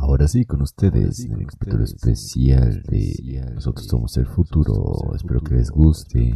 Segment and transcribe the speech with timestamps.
[0.00, 5.14] Ahora sí, con ustedes, en el capítulo especial de Nosotros somos el futuro.
[5.16, 6.34] Espero que les guste.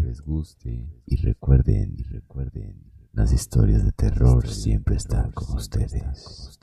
[1.07, 2.83] Y recuerden, y recuerden,
[3.13, 6.59] las historias de terror siempre están con ustedes.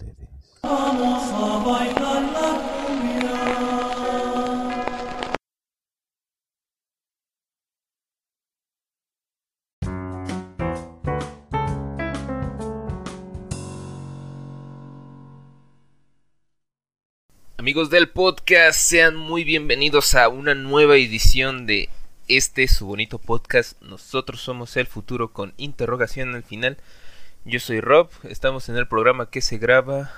[0.64, 2.75] Vamos a bailar
[17.66, 21.90] Amigos del podcast, sean muy bienvenidos a una nueva edición de
[22.28, 23.82] este su bonito podcast.
[23.82, 26.78] Nosotros somos el futuro con interrogación al final.
[27.44, 30.12] Yo soy Rob, estamos en el programa que se graba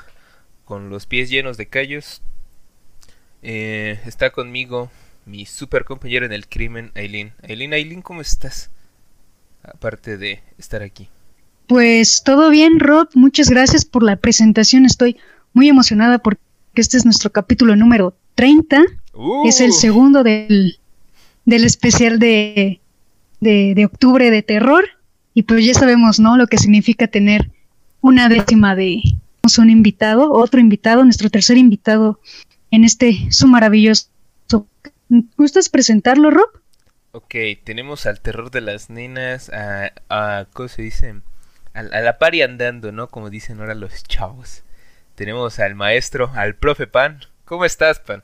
[0.66, 2.22] con los pies llenos de callos.
[3.42, 4.92] Eh, está conmigo
[5.26, 7.32] mi super compañero en el crimen, Aileen.
[7.48, 8.72] Aileen, Aileen, ¿cómo estás?
[9.64, 11.08] Aparte de estar aquí.
[11.68, 13.08] Pues todo bien, Rob.
[13.14, 14.86] Muchas gracias por la presentación.
[14.86, 15.18] Estoy
[15.54, 16.47] muy emocionada porque
[16.82, 18.84] este es nuestro capítulo número 30.
[19.46, 19.74] Es el uh.
[19.74, 20.80] segundo del,
[21.46, 22.80] del especial de,
[23.40, 24.86] de, octubre de terror.
[25.34, 26.38] Y pues ya sabemos, ¿no?
[26.38, 27.52] Lo que significa tener
[28.02, 29.02] una décima de
[29.58, 32.20] un invitado, otro invitado, nuestro tercer invitado
[32.70, 34.10] en este su maravilloso.
[35.38, 36.50] ¿Gustas presentarlo, Rob?
[37.14, 37.34] Ok,
[37.64, 41.16] tenemos al terror de las nenas, a, a ¿cómo se dice?
[41.74, 43.08] A, a la pari andando, ¿no?
[43.08, 44.64] Como dicen ahora los chavos
[45.18, 47.22] tenemos al maestro, al profe Pan.
[47.44, 48.22] ¿Cómo estás, Pan?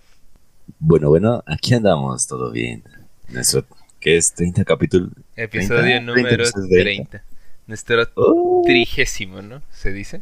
[0.78, 2.84] Bueno, bueno, aquí andamos, todo bien.
[3.30, 3.66] Nuestro,
[4.00, 4.36] ¿qué es?
[4.38, 5.10] ¿30 capítulo?
[5.36, 7.24] Episodio número 30.
[7.66, 8.62] Nuestro oh.
[8.64, 9.64] trigésimo, ¿no?
[9.72, 10.22] ¿Se dice?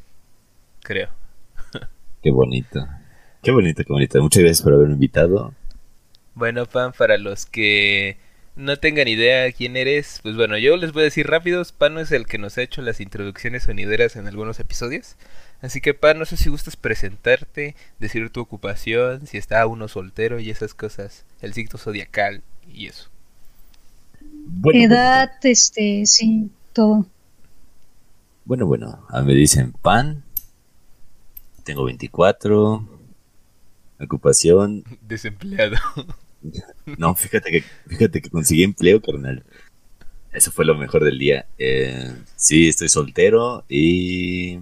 [0.82, 1.10] Creo.
[2.24, 2.88] Qué bonito.
[3.44, 4.22] Qué bonito, qué bonito.
[4.22, 5.54] Muchas gracias por haberme invitado.
[6.36, 8.16] Bueno, Pan, para los que
[8.56, 12.14] no tengan idea quién eres, pues bueno, yo les voy a decir rápido, Pan es
[12.14, 15.18] el que nos ha hecho las introducciones sonideras en algunos episodios.
[15.62, 20.40] Así que, pa, no sé si gustas presentarte, decir tu ocupación, si está uno soltero
[20.40, 22.42] y esas cosas, el ciclo zodiacal
[22.74, 23.10] y eso.
[24.74, 27.06] Edad, este, sí, todo.
[28.46, 30.24] Bueno, bueno, a mí me dicen pan,
[31.64, 32.88] tengo 24,
[34.00, 34.84] ocupación.
[35.02, 35.78] Desempleado.
[36.98, 39.44] No, fíjate que, fíjate que conseguí empleo, carnal.
[40.32, 41.46] Eso fue lo mejor del día.
[41.60, 44.58] Eh, sí, estoy soltero y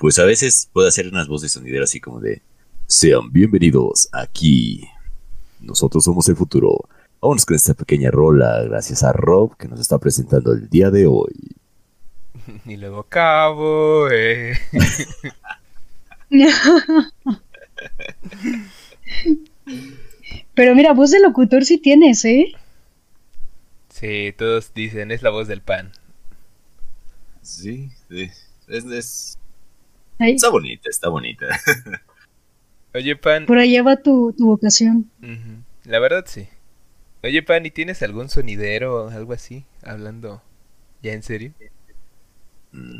[0.00, 2.40] pues a veces puedo hacer unas voces sonideras así como de,
[2.86, 4.88] sean bienvenidos aquí.
[5.60, 6.88] Nosotros somos el futuro.
[7.20, 11.06] Vámonos con esta pequeña rola, gracias a Rob que nos está presentando el día de
[11.06, 11.34] hoy.
[12.64, 14.58] Y luego cabo, eh.
[20.54, 22.54] Pero mira, voz de locutor sí tienes, ¿eh?
[23.90, 25.92] Sí, todos dicen, es la voz del pan.
[27.42, 28.30] Sí, sí.
[28.66, 29.36] Es,
[30.20, 31.46] Está bonita, está bonita.
[32.94, 33.46] Oye, Pan.
[33.46, 35.10] Por allá va tu, vocación.
[35.84, 36.48] La verdad, sí.
[37.22, 39.64] Oye, Pan, ¿y tienes algún sonidero o algo así?
[39.82, 40.42] Hablando
[41.02, 41.52] ya en serio.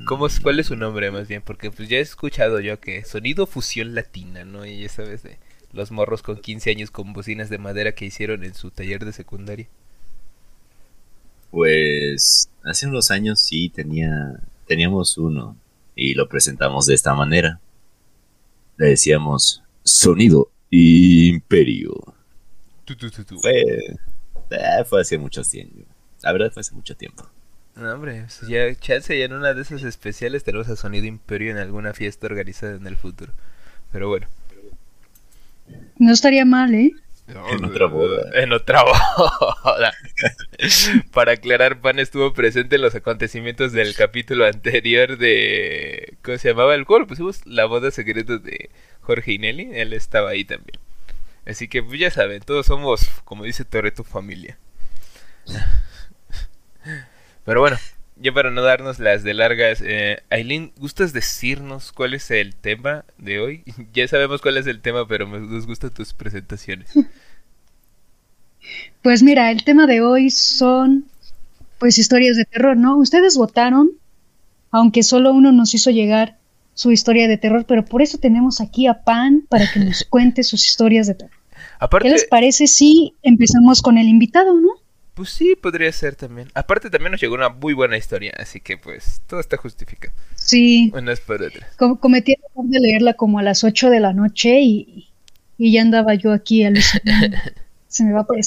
[0.06, 1.42] ¿Cómo es, ¿Cuál es su nombre más bien?
[1.42, 4.66] Porque pues ya he escuchado yo que sonido fusión latina, ¿no?
[4.66, 5.38] Y ya sabes de
[5.72, 9.12] los morros con 15 años con bocinas de madera que hicieron en su taller de
[9.12, 9.68] secundaria.
[11.50, 15.56] Pues hace unos años sí tenía teníamos uno
[15.94, 17.60] y lo presentamos de esta manera.
[18.76, 22.14] Le decíamos Sonido Imperio.
[23.40, 23.60] fue,
[24.50, 25.84] eh, fue hace mucho tiempo.
[26.22, 27.28] La verdad fue hace mucho tiempo.
[27.76, 31.52] No, hombre, pues ya chance ya en una de esas especiales tenemos a Sonido Imperio
[31.52, 33.32] en alguna fiesta organizada en el futuro.
[33.92, 34.26] Pero bueno.
[35.98, 36.92] No estaría mal, ¿eh?
[37.50, 38.30] En otra boda.
[38.34, 39.92] En otra boda.
[41.12, 46.14] Para aclarar, Pan estuvo presente en los acontecimientos del capítulo anterior de.
[46.22, 48.70] ¿Cómo se llamaba el cual Pusimos la boda secreta de
[49.00, 49.70] Jorge y Nelly.
[49.72, 50.78] Él estaba ahí también.
[51.46, 54.58] Así que pues, ya saben, todos somos, como dice tu familia.
[57.44, 57.78] Pero bueno,
[58.20, 63.04] ya para no darnos las de largas, eh, Aileen, ¿gustas decirnos cuál es el tema
[63.18, 63.64] de hoy?
[63.94, 66.92] ya sabemos cuál es el tema, pero nos gustan tus presentaciones.
[69.02, 71.06] Pues mira, el tema de hoy son
[71.78, 72.98] pues historias de terror, ¿no?
[72.98, 73.90] Ustedes votaron,
[74.70, 76.36] aunque solo uno nos hizo llegar
[76.74, 80.42] su historia de terror, pero por eso tenemos aquí a Pan para que nos cuente
[80.42, 81.40] sus historias de terror.
[82.00, 84.68] ¿Qué les parece si empezamos con el invitado, no?
[85.20, 86.48] Pues sí, podría ser también.
[86.54, 90.14] Aparte también nos llegó una muy buena historia, así que pues todo está justificado.
[90.34, 90.90] Sí.
[90.94, 91.76] Unas por otras.
[91.76, 95.10] cometí el error de leerla como a las 8 de la noche y,
[95.58, 97.36] y ya andaba yo aquí alucinando.
[97.88, 98.38] Se me va por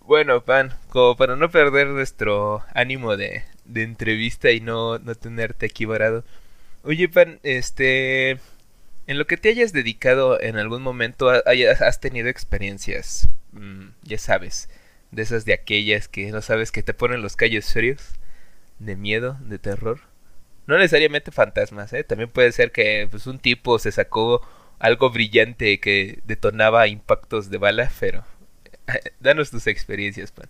[0.00, 5.66] Bueno, Pan, como para no perder nuestro ánimo de, de entrevista y no, no tenerte
[5.66, 6.24] aquí varado.
[6.84, 8.38] Oye, Pan, este...
[9.06, 14.68] En lo que te hayas dedicado en algún momento, has tenido experiencias, mm, ya sabes,
[15.10, 18.14] de esas de aquellas que no sabes que te ponen los callos serios,
[18.78, 20.00] de miedo, de terror.
[20.66, 22.04] No necesariamente fantasmas, ¿eh?
[22.04, 24.42] También puede ser que pues, un tipo se sacó
[24.78, 28.24] algo brillante que detonaba impactos de bala, pero
[29.20, 30.48] danos tus experiencias, Pan.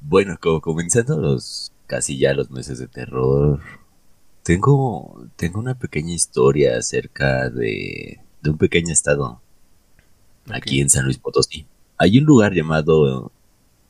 [0.00, 3.60] Bueno, como comenzando los casi ya los meses de terror,
[4.42, 9.40] tengo tengo una pequeña historia acerca de, de un pequeño estado
[10.50, 11.66] aquí en San Luis Potosí.
[12.02, 13.30] Hay un lugar llamado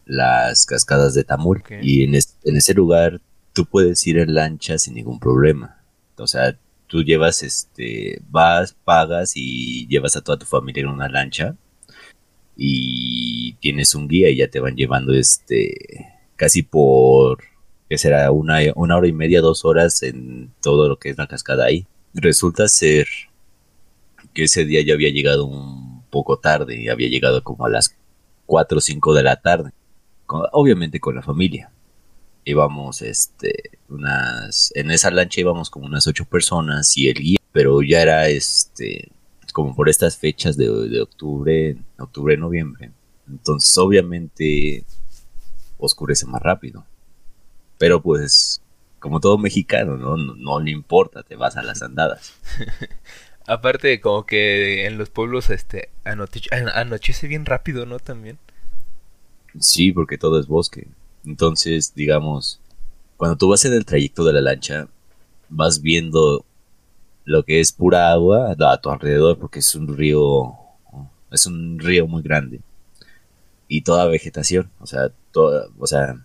[0.04, 3.22] las Cascadas de Tamul y en, en ese lugar
[3.54, 5.82] tú puedes ir en lancha sin ningún problema.
[6.18, 11.08] O sea, tú llevas, este, vas, pagas y llevas a toda tu familia en una
[11.08, 11.56] lancha
[12.54, 17.38] y tienes un guía y ya te van llevando, este, casi por,
[17.88, 21.28] que será una, una hora y media, dos horas en todo lo que es la
[21.28, 21.86] cascada ahí.
[22.12, 23.06] Resulta ser
[24.34, 27.96] que ese día ya había llegado un poco tarde, y había llegado como a las
[28.52, 29.72] 4 o 5 de la tarde,
[30.26, 31.70] obviamente con la familia.
[32.44, 37.80] Íbamos este unas en esa lancha íbamos como unas ocho personas y el guía pero
[37.80, 39.10] ya era este
[39.54, 40.68] como por estas fechas de,
[41.00, 42.92] octubre octubre noviembre.
[43.26, 44.84] Entonces obviamente
[45.78, 46.84] oscurece más rápido.
[47.78, 48.60] Pero pues
[48.98, 52.34] como todo mexicano no no, le importa te vas a las andadas
[53.46, 58.38] aparte como que en los pueblos este anochece bien rápido no también.
[59.60, 60.88] Sí porque todo es bosque.
[61.24, 62.60] Entonces, digamos,
[63.16, 64.88] cuando tú vas en el trayecto de la lancha,
[65.48, 66.44] vas viendo
[67.24, 70.54] lo que es pura agua a tu alrededor porque es un río
[71.30, 72.60] es un río muy grande.
[73.68, 76.16] Y toda vegetación o sea toda, o sea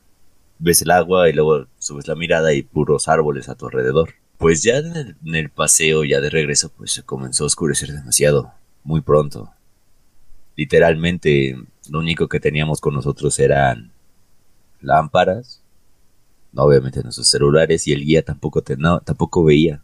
[0.59, 4.63] ves el agua y luego subes la mirada y puros árboles a tu alrededor pues
[4.63, 8.53] ya en el, en el paseo ya de regreso pues se comenzó a oscurecer demasiado
[8.83, 9.51] muy pronto
[10.57, 11.55] literalmente
[11.89, 13.91] lo único que teníamos con nosotros eran
[14.81, 15.61] lámparas,
[16.55, 18.75] obviamente nuestros celulares y el guía tampoco, te,
[19.05, 19.81] tampoco veía.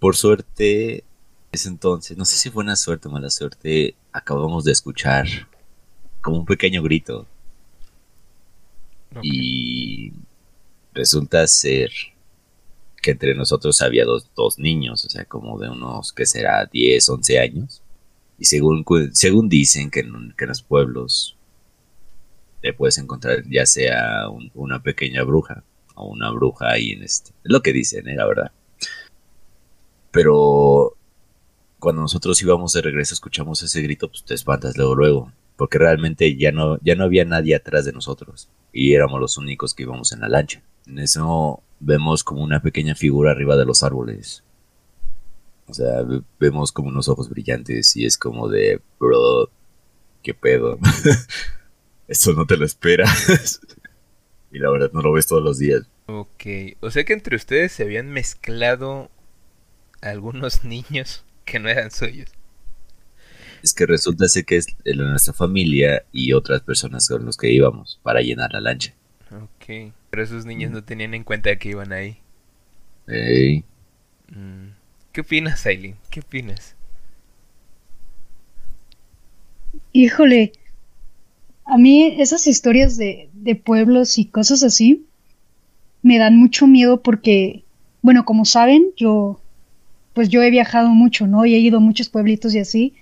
[0.00, 1.04] Por suerte,
[1.52, 5.26] ese entonces, no sé si fue una suerte o mala suerte, acabamos de escuchar
[6.20, 7.26] como un pequeño grito.
[9.22, 10.12] Y
[10.92, 11.90] resulta ser
[13.04, 16.64] que entre nosotros había dos, dos, niños, o sea, como de unos, que será?
[16.64, 17.82] 10, 11 años.
[18.38, 21.36] Y según, según dicen que que en los pueblos
[22.62, 25.62] te puedes encontrar ya sea una pequeña bruja
[25.94, 27.32] o una bruja ahí en este.
[27.44, 28.16] Es lo que dicen, ¿eh?
[28.16, 28.52] la verdad.
[30.10, 30.96] Pero
[31.78, 35.32] cuando nosotros íbamos de regreso, escuchamos ese grito, pues te espantas luego, luego.
[35.56, 38.48] Porque realmente ya no, ya no había nadie atrás de nosotros.
[38.72, 40.62] Y éramos los únicos que íbamos en la lancha.
[40.86, 44.42] En eso vemos como una pequeña figura arriba de los árboles.
[45.66, 46.04] O sea,
[46.38, 49.48] vemos como unos ojos brillantes y es como de, bro,
[50.22, 50.78] qué pedo.
[52.08, 53.60] Eso no te lo esperas.
[54.52, 55.82] y la verdad no lo ves todos los días.
[56.06, 56.44] Ok,
[56.80, 59.10] o sea que entre ustedes se habían mezclado
[60.02, 62.30] algunos niños que no eran suyos.
[63.62, 67.50] Es que resulta ser que es de nuestra familia y otras personas con los que
[67.50, 68.94] íbamos para llenar la lancha.
[69.30, 72.18] Ok, pero esos niños no tenían en cuenta que iban ahí.
[73.08, 73.64] Hey.
[74.28, 74.68] Mm,
[75.10, 75.96] ¿Qué opinas, Aileen?
[76.08, 76.76] ¿Qué opinas?
[79.90, 80.52] Híjole,
[81.64, 85.04] a mí esas historias de, de pueblos y cosas así
[86.00, 87.64] me dan mucho miedo porque,
[88.00, 89.40] bueno, como saben, yo,
[90.12, 91.44] pues yo he viajado mucho, ¿no?
[91.44, 92.94] Y he ido a muchos pueblitos y así.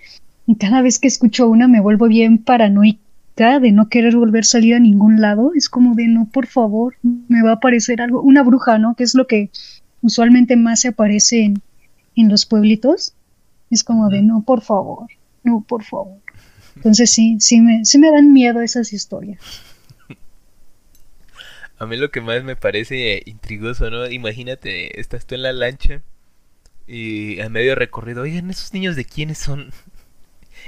[0.47, 3.03] Y cada vez que escucho una me vuelvo bien paranoica
[3.35, 5.51] de no querer volver a salir a ningún lado.
[5.55, 8.21] Es como de, no, por favor, me va a aparecer algo.
[8.21, 8.95] Una bruja, ¿no?
[8.95, 9.49] Que es lo que
[10.01, 11.61] usualmente más se aparece en,
[12.15, 13.13] en los pueblitos.
[13.71, 15.07] Es como de, no, por favor,
[15.43, 16.19] no, por favor.
[16.75, 19.39] Entonces sí, sí me, sí me dan miedo esas historias.
[21.79, 24.09] A mí lo que más me parece intrigoso, ¿no?
[24.09, 26.01] Imagínate, estás tú en la lancha
[26.87, 29.71] y a medio recorrido, oigan, ¿esos niños de quiénes son?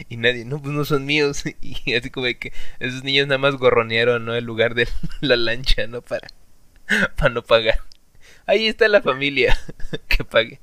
[0.09, 1.43] Y nadie, no, pues no son míos.
[1.61, 4.35] Y así como que esos niños nada más gorronearon, ¿no?
[4.35, 4.87] El lugar de
[5.21, 6.01] la lancha, ¿no?
[6.01, 6.27] Para,
[7.15, 7.79] para no pagar.
[8.45, 9.57] Ahí está la familia
[10.07, 10.59] que pague.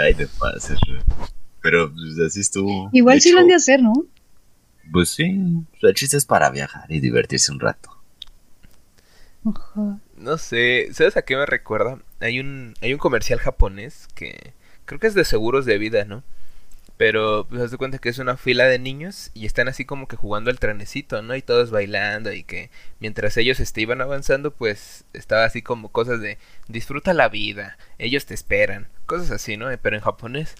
[0.00, 0.78] Ay, te pases,
[1.62, 2.90] pero pues, así estuvo.
[2.92, 3.92] Igual sí lo han de hacer, ¿no?
[4.90, 5.40] Pues sí,
[5.82, 7.90] el chiste es para viajar y divertirse un rato.
[10.16, 11.98] No sé, ¿sabes a qué me recuerda?
[12.20, 14.52] Hay un, hay un comercial japonés que
[14.84, 16.24] creo que es de seguros de vida, ¿no?
[16.98, 20.08] Pero pues haz de cuenta que es una fila de niños y están así como
[20.08, 21.36] que jugando al trenecito, ¿no?
[21.36, 26.20] Y todos bailando y que mientras ellos este, iban avanzando, pues estaba así como cosas
[26.20, 29.68] de disfruta la vida, ellos te esperan, cosas así, ¿no?
[29.80, 30.56] Pero en japonés.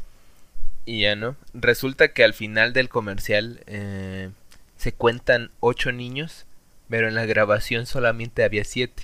[0.86, 1.36] Y ya, ¿no?
[1.54, 4.30] Resulta que al final del comercial eh,
[4.76, 6.46] se cuentan ocho niños,
[6.88, 9.02] pero en la grabación solamente había siete,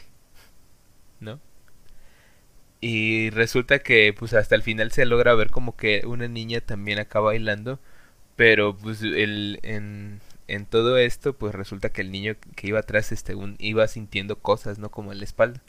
[1.21, 1.41] ¿no?
[2.87, 6.99] Y resulta que pues hasta el final se logra ver como que una niña también
[6.99, 7.81] acaba bailando.
[8.37, 13.11] Pero pues el, en, en todo esto pues resulta que el niño que iba atrás
[13.12, 14.91] este, iba sintiendo cosas, ¿no?
[14.91, 15.62] Como en la espalda.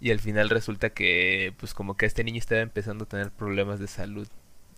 [0.00, 3.80] Y al final resulta que pues como que este niño estaba empezando a tener problemas
[3.80, 4.28] de salud.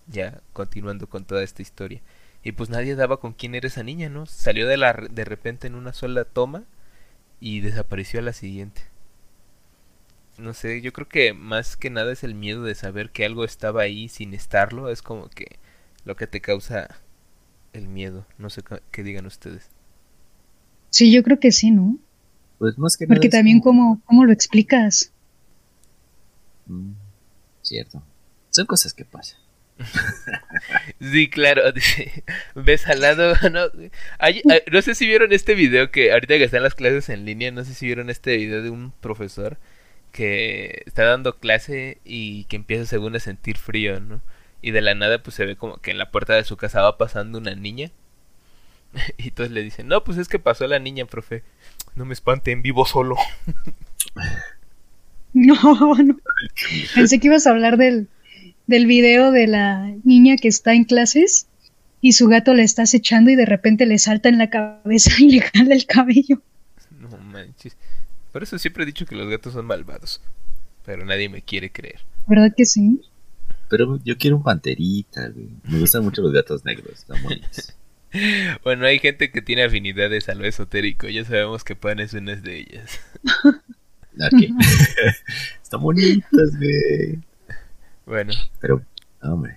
[0.09, 2.00] Ya continuando con toda esta historia.
[2.45, 4.26] Y pues nadie daba con quién era esa niña, ¿no?
[4.26, 6.64] Salió de, la, de repente en una sola toma
[7.40, 8.89] y desapareció a la siguiente
[10.40, 13.44] no sé, yo creo que más que nada es el miedo de saber que algo
[13.44, 15.59] estaba ahí sin estarlo, es como que
[16.04, 16.88] lo que te causa
[17.73, 19.68] el miedo, no sé qué digan ustedes.
[20.90, 21.99] Sí, yo creo que sí, ¿no?
[22.59, 24.02] Pues más que Porque también como...
[24.04, 25.12] ¿cómo, lo explicas?
[26.66, 26.92] Mm,
[27.62, 28.02] cierto.
[28.50, 29.38] Son cosas que pasan.
[31.00, 31.62] sí, claro.
[32.54, 33.35] Ves al lado.
[33.50, 33.66] No,
[34.70, 37.64] no sé si vieron este video que ahorita que están las clases en línea, no
[37.64, 39.59] sé si vieron este video de un profesor
[40.12, 44.20] que está dando clase y que empieza según a sentir frío, ¿no?
[44.62, 46.82] Y de la nada pues se ve como que en la puerta de su casa
[46.82, 47.90] va pasando una niña.
[49.18, 51.42] y entonces le dicen, no, pues es que pasó la niña, profe.
[51.94, 53.16] No me espante, en vivo solo.
[55.32, 56.16] no, no.
[56.94, 58.08] Pensé que ibas a hablar del,
[58.66, 61.48] del video de la niña que está en clases
[62.00, 65.30] y su gato le está acechando y de repente le salta en la cabeza y
[65.30, 66.42] le jala el cabello.
[68.32, 70.20] Por eso siempre he dicho que los gatos son malvados.
[70.84, 72.00] Pero nadie me quiere creer.
[72.26, 73.02] ¿Verdad que sí?
[73.68, 75.49] Pero yo quiero un panterita, güey.
[75.64, 77.76] Me gustan mucho los gatos negros, están bonitos.
[78.64, 81.08] bueno, hay gente que tiene afinidades a lo esotérico.
[81.08, 83.00] Ya sabemos que Pan es una de ellas.
[84.18, 84.42] Ok.
[85.62, 87.20] están bonitas, güey.
[88.04, 88.32] Bueno.
[88.60, 88.82] Pero,
[89.22, 89.56] hombre.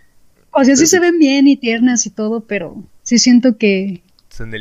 [0.51, 4.03] O sea, sí se ven bien y tiernas y todo, pero sí siento que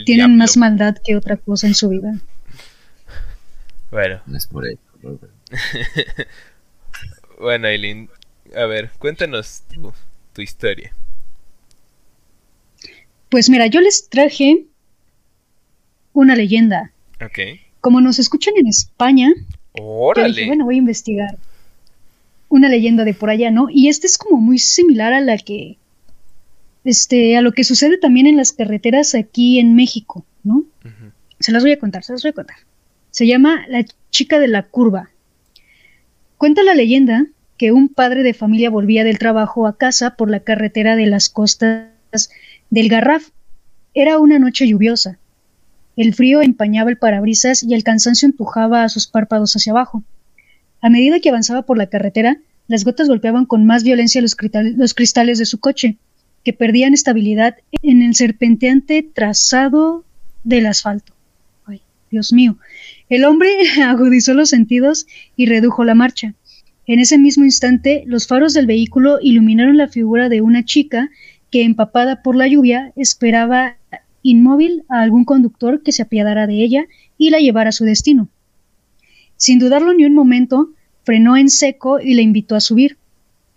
[0.06, 2.18] tienen más maldad que otra cosa en su vida.
[3.92, 4.22] Bueno.
[4.26, 4.78] No es por ahí.
[7.38, 8.08] bueno, Aileen,
[8.56, 9.62] a ver, cuéntanos
[10.32, 10.92] tu, historia.
[13.28, 14.64] Pues mira, yo les traje
[16.14, 16.90] una leyenda.
[17.22, 17.60] Ok.
[17.80, 19.30] Como nos escuchan en España,
[19.72, 20.28] ¡Órale!
[20.28, 21.36] dije, bueno, voy a investigar
[22.48, 23.68] una leyenda de por allá, ¿no?
[23.70, 25.76] Y esta es como muy similar a la que,
[26.84, 30.64] este, a lo que sucede también en las carreteras aquí en México, ¿no?
[31.40, 32.56] Se las voy a contar, se las voy a contar.
[33.12, 35.10] Se llama La chica de la curva.
[36.38, 37.26] Cuenta la leyenda
[37.56, 41.28] que un padre de familia volvía del trabajo a casa por la carretera de las
[41.28, 42.30] costas
[42.70, 43.28] del Garraf.
[43.94, 45.18] Era una noche lluviosa.
[45.96, 50.02] El frío empañaba el parabrisas y el cansancio empujaba a sus párpados hacia abajo.
[50.80, 55.38] A medida que avanzaba por la carretera, las gotas golpeaban con más violencia los, cristales
[55.38, 55.98] de su coche,
[56.44, 60.04] que perdían estabilidad en el serpenteante trazado
[60.42, 61.12] del asfalto.
[61.66, 62.56] Ay, Dios mío.
[63.12, 63.50] El hombre
[63.84, 66.32] agudizó los sentidos y redujo la marcha.
[66.86, 71.10] En ese mismo instante, los faros del vehículo iluminaron la figura de una chica
[71.50, 73.76] que, empapada por la lluvia, esperaba
[74.22, 76.86] inmóvil a algún conductor que se apiadara de ella
[77.18, 78.30] y la llevara a su destino.
[79.36, 80.70] Sin dudarlo ni un momento,
[81.04, 82.96] frenó en seco y le invitó a subir.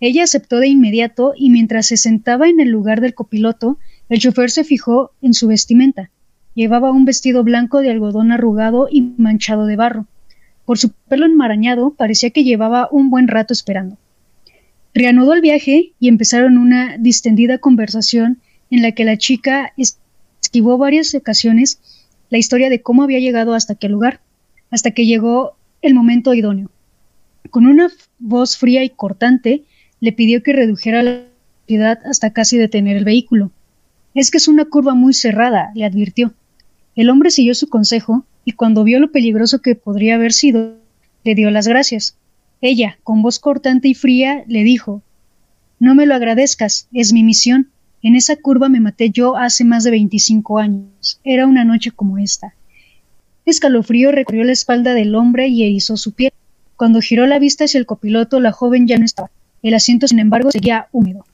[0.00, 3.78] Ella aceptó de inmediato y mientras se sentaba en el lugar del copiloto,
[4.10, 6.10] el chofer se fijó en su vestimenta.
[6.56, 10.06] Llevaba un vestido blanco de algodón arrugado y manchado de barro.
[10.64, 13.98] Por su pelo enmarañado parecía que llevaba un buen rato esperando.
[14.94, 18.38] Reanudó el viaje y empezaron una distendida conversación
[18.70, 21.78] en la que la chica esquivó varias ocasiones
[22.30, 24.20] la historia de cómo había llegado hasta aquel lugar,
[24.70, 26.70] hasta que llegó el momento idóneo.
[27.50, 29.64] Con una voz fría y cortante,
[30.00, 31.22] le pidió que redujera la
[31.68, 33.50] velocidad hasta casi detener el vehículo.
[34.14, 36.32] Es que es una curva muy cerrada, le advirtió.
[36.96, 40.76] El hombre siguió su consejo y cuando vio lo peligroso que podría haber sido,
[41.24, 42.16] le dio las gracias.
[42.62, 45.02] Ella, con voz cortante y fría, le dijo
[45.78, 47.68] No me lo agradezcas, es mi misión.
[48.02, 51.20] En esa curva me maté yo hace más de veinticinco años.
[51.22, 52.54] Era una noche como esta.
[53.44, 56.32] Escalofrío recorrió la espalda del hombre y erizó su piel.
[56.76, 59.30] Cuando giró la vista hacia el copiloto, la joven ya no estaba.
[59.62, 61.26] El asiento, sin embargo, seguía húmedo.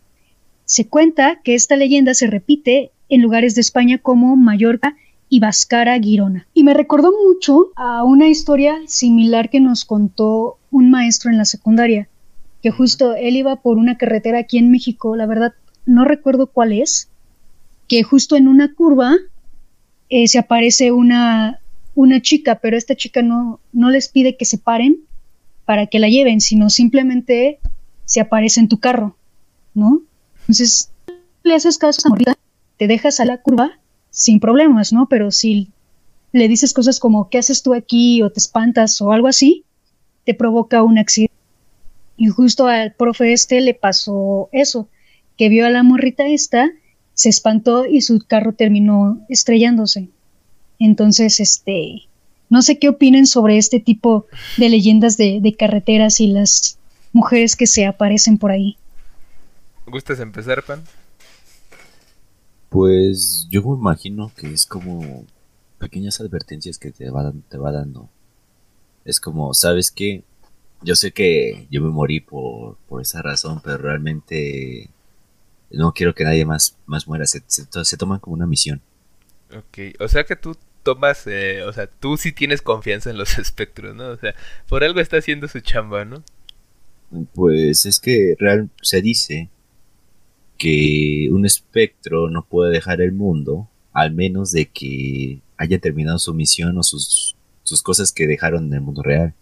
[0.65, 4.97] Se cuenta que esta leyenda se repite en lugares de España como Mallorca
[5.33, 6.47] y Vascara Girona.
[6.53, 11.47] Y me recordó mucho a una historia similar que nos contó un maestro en la
[11.47, 12.07] secundaria,
[12.63, 15.55] que justo él iba por una carretera aquí en México, la verdad
[15.87, 17.09] no recuerdo cuál es,
[17.89, 19.17] que justo en una curva
[20.11, 21.61] eh, se aparece una,
[21.95, 24.99] una chica, pero esta chica no, no les pide que se paren
[25.65, 27.59] para que la lleven, sino simplemente
[28.05, 29.17] se aparece en tu carro,
[29.73, 30.03] ¿no?
[30.41, 30.93] Entonces,
[31.43, 32.35] le haces caso a
[32.77, 33.79] te dejas a la curva
[34.13, 35.09] sin problemas, ¿no?
[35.09, 35.71] Pero si
[36.31, 38.23] le dices cosas como, ¿qué haces tú aquí?
[38.23, 39.65] o te espantas o algo así,
[40.25, 41.35] te provoca un accidente.
[42.17, 44.89] Y justo al profe este le pasó eso,
[45.37, 46.71] que vio a la morrita esta,
[47.15, 50.09] se espantó y su carro terminó estrellándose.
[50.79, 52.03] Entonces, este,
[52.49, 54.27] no sé qué opinen sobre este tipo
[54.59, 56.79] de leyendas de, de carreteras y las
[57.13, 58.77] mujeres que se aparecen por ahí.
[59.87, 60.83] ¿Gustas empezar, Pan?
[62.73, 65.27] Pues yo me imagino que es como
[65.79, 68.09] pequeñas advertencias que te va, te va dando.
[69.05, 70.25] Es como, ¿sabes qué?
[70.81, 74.89] Yo sé que yo me morí por, por esa razón, pero realmente
[75.71, 77.27] no quiero que nadie más, más muera.
[77.27, 78.81] Se, se, toman como una misión.
[79.55, 83.37] Ok, o sea que tú tomas, eh, o sea, tú sí tienes confianza en los
[83.39, 84.09] espectros, ¿no?
[84.09, 84.35] O sea,
[84.67, 86.25] por algo está haciendo su chamba, ¿no?
[87.35, 89.51] Pues es que real, se dice
[90.63, 96.33] que un espectro no puede dejar el mundo al menos de que haya terminado su
[96.35, 99.35] misión o sus, sus cosas que dejaron en el mundo real.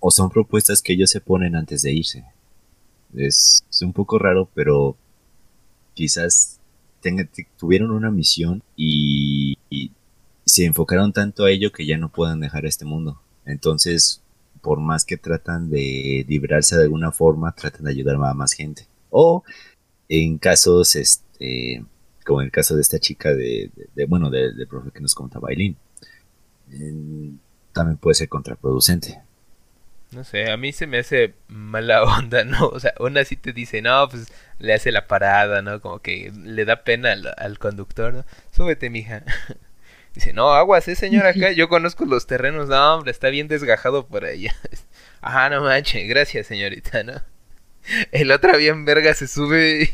[0.00, 2.24] O son propuestas que ellos se ponen antes de irse.
[3.14, 4.96] Es, un poco raro, pero
[5.92, 6.58] quizás
[7.58, 9.58] tuvieron una misión y,
[10.46, 13.20] se enfocaron tanto a ello que ya no puedan dejar este mundo.
[13.44, 14.22] Entonces,
[14.62, 18.86] por más que tratan de librarse de alguna forma, tratan de ayudar a más gente.
[19.10, 19.42] O
[20.08, 21.84] en casos, este,
[22.24, 23.70] como en el caso de esta chica de,
[24.08, 25.76] bueno, del de profe que nos contaba Aileen,
[27.72, 29.20] también puede ser contraproducente.
[30.14, 32.68] No sé, a mí se me hace mala onda, ¿no?
[32.68, 35.80] O sea, una sí te dice, no, pues le hace la parada, ¿no?
[35.80, 38.24] Como que le da pena al, conductor, ¿no?
[38.52, 39.22] Súbete, mija.
[40.14, 41.50] Dice, no, aguas, ¿eh, señor acá?
[41.50, 44.54] Yo conozco los terrenos, no, hombre, está bien desgajado por allá.
[45.20, 47.14] Ajá, no manches, gracias, señorita, ¿no?
[48.12, 49.90] El otro bien verga se sube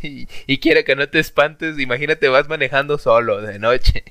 [0.46, 1.78] y, quiere que no te espantes.
[1.78, 4.04] Imagínate, vas manejando solo de noche.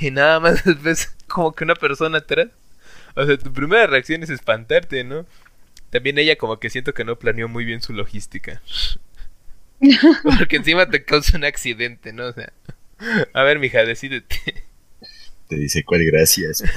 [0.00, 2.48] Y nada más ves como que una persona atrás.
[3.14, 5.26] O sea, tu primera reacción es espantarte, ¿no?
[5.90, 8.62] También ella como que siento que no planeó muy bien su logística.
[10.38, 12.26] Porque encima te causa un accidente, ¿no?
[12.26, 12.52] O sea,
[13.32, 14.64] a ver, mija, decídete.
[15.48, 16.62] Te dice cuál gracias.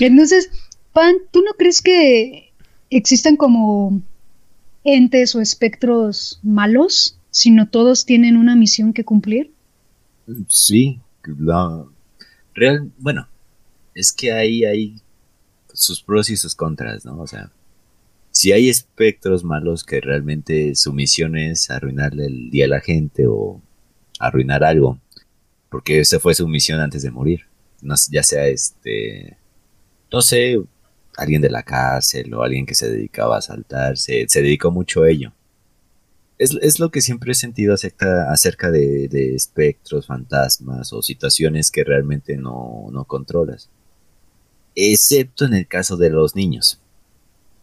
[0.00, 0.50] Entonces,
[0.92, 2.52] Pan, ¿tú no crees que
[2.90, 4.02] existan como
[4.84, 9.52] entes o espectros malos, sino todos tienen una misión que cumplir?
[10.48, 11.00] Sí,
[12.54, 13.28] real, bueno,
[13.94, 15.00] es que ahí hay
[15.72, 17.20] sus pros y sus contras, ¿no?
[17.20, 17.50] O sea,
[18.30, 23.26] si hay espectros malos que realmente su misión es arruinarle el día a la gente
[23.26, 23.60] o
[24.18, 24.98] arruinar algo,
[25.70, 27.46] porque esa fue su misión antes de morir,
[27.80, 29.36] no, ya sea este,
[30.12, 30.60] no sé,
[31.16, 35.10] alguien de la cárcel o alguien que se dedicaba a asaltar, se, dedicó mucho a
[35.10, 35.32] ello.
[36.38, 42.36] Es, lo que siempre he sentido acerca, acerca de, espectros, fantasmas o situaciones que realmente
[42.36, 43.68] no, no controlas.
[44.74, 46.80] Excepto en el caso de los niños.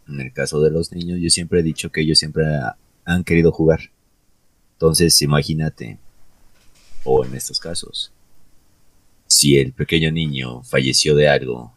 [0.08, 2.46] En el caso de los niños yo siempre he dicho que ellos siempre
[3.04, 3.92] han querido jugar.
[4.74, 6.00] Entonces imagínate,
[7.04, 8.14] o en estos casos,
[9.28, 11.74] si el pequeño niño falleció de algo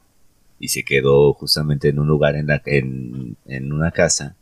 [0.63, 4.37] y se quedó justamente en un lugar en, la, en, en una casa,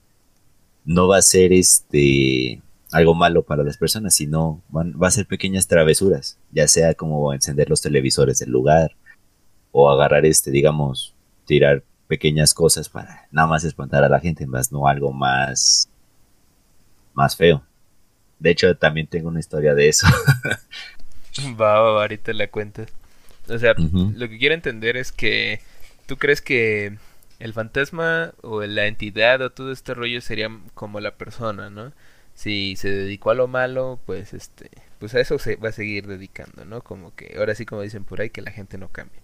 [0.85, 2.61] no va a ser este
[2.92, 7.70] algo malo para las personas, sino va a ser pequeñas travesuras, ya sea como encender
[7.70, 8.90] los televisores del lugar
[9.72, 11.14] o agarrar este, digamos,
[11.46, 15.88] tirar pequeñas cosas para nada más espantar a la gente, más no algo más
[17.14, 17.62] más feo.
[18.38, 20.06] De hecho, también tengo una historia de eso.
[21.59, 22.85] va, va, ahorita la cuenta.
[23.48, 25.61] O sea, lo que quiero entender es que
[26.11, 26.96] ¿Tú crees que
[27.38, 31.92] el fantasma o la entidad o todo este rollo sería como la persona, ¿no?
[32.35, 36.09] Si se dedicó a lo malo, pues este, pues a eso se va a seguir
[36.09, 36.83] dedicando, ¿no?
[36.83, 39.23] Como que ahora sí como dicen por ahí que la gente no cambia.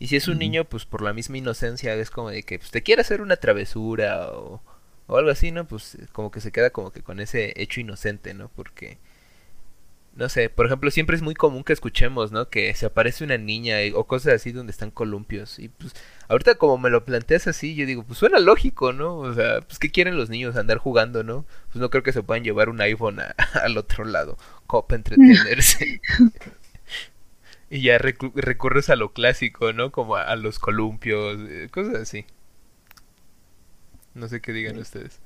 [0.00, 2.72] Y si es un niño, pues por la misma inocencia es como de que pues,
[2.72, 4.60] te quiere hacer una travesura o,
[5.06, 5.68] o algo así, ¿no?
[5.68, 8.48] Pues como que se queda como que con ese hecho inocente, ¿no?
[8.56, 8.98] Porque
[10.18, 12.48] no sé, por ejemplo, siempre es muy común que escuchemos, ¿no?
[12.48, 15.60] Que se aparece una niña o cosas así donde están columpios.
[15.60, 15.94] Y pues,
[16.26, 19.16] ahorita como me lo planteas así, yo digo, pues suena lógico, ¿no?
[19.16, 20.56] O sea, pues, ¿qué quieren los niños?
[20.56, 21.46] Andar jugando, ¿no?
[21.70, 23.20] Pues no creo que se puedan llevar un iPhone
[23.62, 26.00] al otro lado, como para entretenerse.
[27.70, 29.92] y ya recurres a lo clásico, ¿no?
[29.92, 32.26] Como a, los columpios, eh, cosas así.
[34.14, 35.20] No sé qué digan ustedes.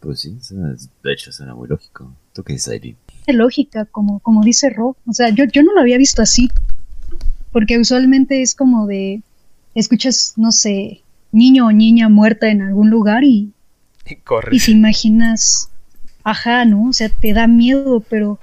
[0.00, 0.38] Pues sí,
[1.02, 2.10] de hecho suena muy lógico.
[2.32, 2.96] ¿Tú qué dices, Aileen?
[3.32, 4.96] Lógica, como, como dice Ro.
[5.06, 6.48] O sea, yo, yo no lo había visto así.
[7.52, 9.22] Porque usualmente es como de,
[9.74, 13.52] escuchas, no sé, niño o niña muerta en algún lugar y,
[14.06, 14.18] y,
[14.50, 15.70] y te imaginas,
[16.24, 16.88] ajá, ¿no?
[16.88, 18.38] O sea, te da miedo, pero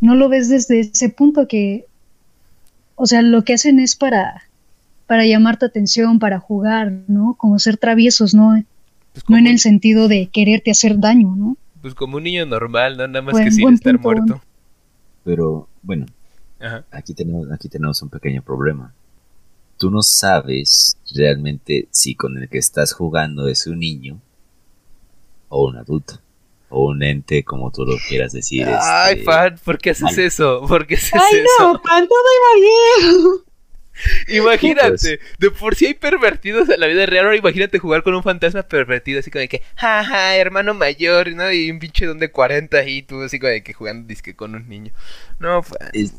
[0.00, 1.86] no lo ves desde ese punto que,
[2.96, 4.42] o sea, lo que hacen es para,
[5.06, 7.34] para llamar tu atención, para jugar, ¿no?
[7.38, 8.62] Como ser traviesos, ¿no?
[9.12, 11.56] Pues no en el sentido de quererte hacer daño, ¿no?
[11.82, 13.06] Pues como un niño normal, ¿no?
[13.06, 14.40] Nada más que sin estar muerto.
[15.24, 16.06] Pero, bueno,
[16.90, 18.94] Aquí, tenemos, aquí tenemos un pequeño problema.
[19.78, 24.20] Tú no sabes realmente si con el que estás jugando es un niño
[25.48, 26.20] o un adulto.
[26.68, 28.66] O un ente, como tú lo quieras decir.
[28.66, 30.64] Ay, este, Fan, ¿por qué haces eso?
[30.66, 33.41] ¿Por qué haces Ay, no, Fan, todo iba bien.
[34.28, 38.22] Imagínate, de por sí hay pervertidos en la vida real, ahora imagínate jugar con un
[38.22, 41.52] fantasma pervertido, así como de que, jaja, hermano mayor, ¿no?
[41.52, 44.54] Y un pinche don de 40 y tú así como de que jugando disque con
[44.54, 44.92] un niño.
[45.38, 46.14] No, es,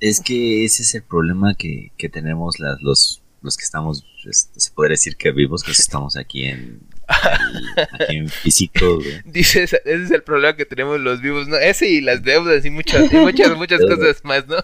[0.00, 4.60] es, que ese es el problema que, que tenemos las, los, los que estamos, este,
[4.60, 6.80] se puede decir que vivos, que estamos aquí en,
[7.92, 8.98] aquí en físico.
[9.24, 11.56] Dices, ese es el problema que tenemos los vivos, ¿no?
[11.56, 14.56] Ese y las deudas y muchas, y muchas, muchas cosas más, ¿no?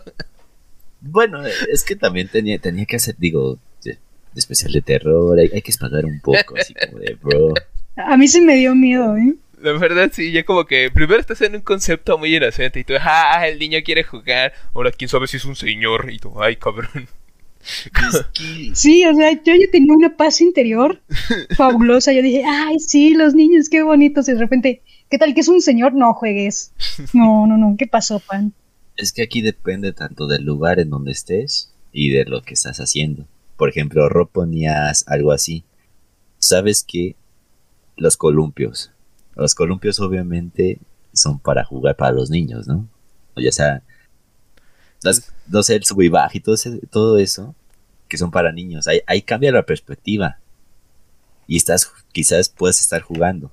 [1.00, 3.98] Bueno, es que también tenía, tenía que hacer, digo, de,
[4.34, 7.54] especial de terror, hay, que espagar un poco, así como de, bro.
[7.96, 9.34] A mí sí me dio miedo, ¿eh?
[9.60, 12.94] La verdad, sí, ya como que primero estás en un concepto muy inocente y tú,
[13.00, 16.56] ah, el niño quiere jugar, ahora quién sabe si es un señor, y tú, ay,
[16.56, 17.08] cabrón.
[18.74, 21.00] Sí, o sea, yo ya tenía una paz interior
[21.56, 22.12] fabulosa.
[22.12, 24.28] Yo dije, ay, sí, los niños, qué bonitos.
[24.28, 25.94] Y de repente, ¿qué tal que es un señor?
[25.94, 26.72] No juegues.
[27.12, 28.52] No, no, no, ¿qué pasó, pan?
[28.98, 32.78] Es que aquí depende tanto del lugar en donde estés y de lo que estás
[32.78, 33.26] haciendo.
[33.56, 35.64] Por ejemplo, Rob ponías algo así.
[36.40, 37.14] Sabes que
[37.96, 38.90] los columpios.
[39.36, 40.80] Los columpios obviamente
[41.12, 42.88] son para jugar para los niños, ¿no?
[43.34, 43.82] O ya sea,
[45.04, 46.56] las, no sé, el sub y baja y todo,
[46.90, 47.54] todo eso,
[48.08, 48.88] que son para niños.
[48.88, 50.40] Ahí, ahí cambia la perspectiva.
[51.46, 53.52] Y estás, quizás puedas estar jugando.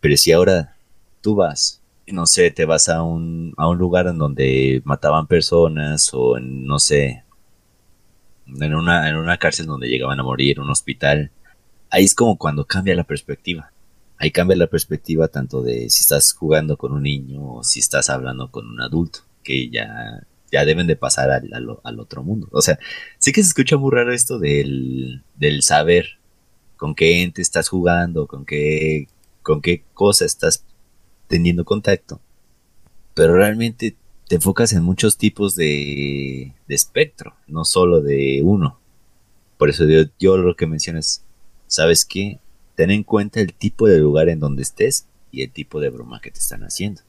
[0.00, 0.76] Pero si ahora
[1.20, 1.80] tú vas
[2.12, 6.64] no sé, te vas a un, a un lugar en donde mataban personas o en,
[6.64, 7.24] no sé,
[8.46, 11.30] en una, en una cárcel donde llegaban a morir, un hospital.
[11.90, 13.72] Ahí es como cuando cambia la perspectiva.
[14.18, 18.08] Ahí cambia la perspectiva tanto de si estás jugando con un niño o si estás
[18.08, 21.50] hablando con un adulto, que ya, ya deben de pasar al,
[21.82, 22.48] al, otro mundo.
[22.52, 22.78] O sea,
[23.18, 26.18] sí que se escucha muy raro esto del, del saber
[26.76, 29.08] con qué ente estás jugando, con qué,
[29.42, 30.64] con qué cosa estás
[31.28, 32.20] teniendo contacto,
[33.14, 33.96] pero realmente
[34.28, 38.78] te enfocas en muchos tipos de, de espectro, no solo de uno.
[39.56, 39.84] Por eso
[40.18, 41.22] yo, lo que menciono es,
[41.66, 42.38] ¿sabes qué?
[42.74, 46.20] Ten en cuenta el tipo de lugar en donde estés y el tipo de broma
[46.20, 47.02] que te están haciendo.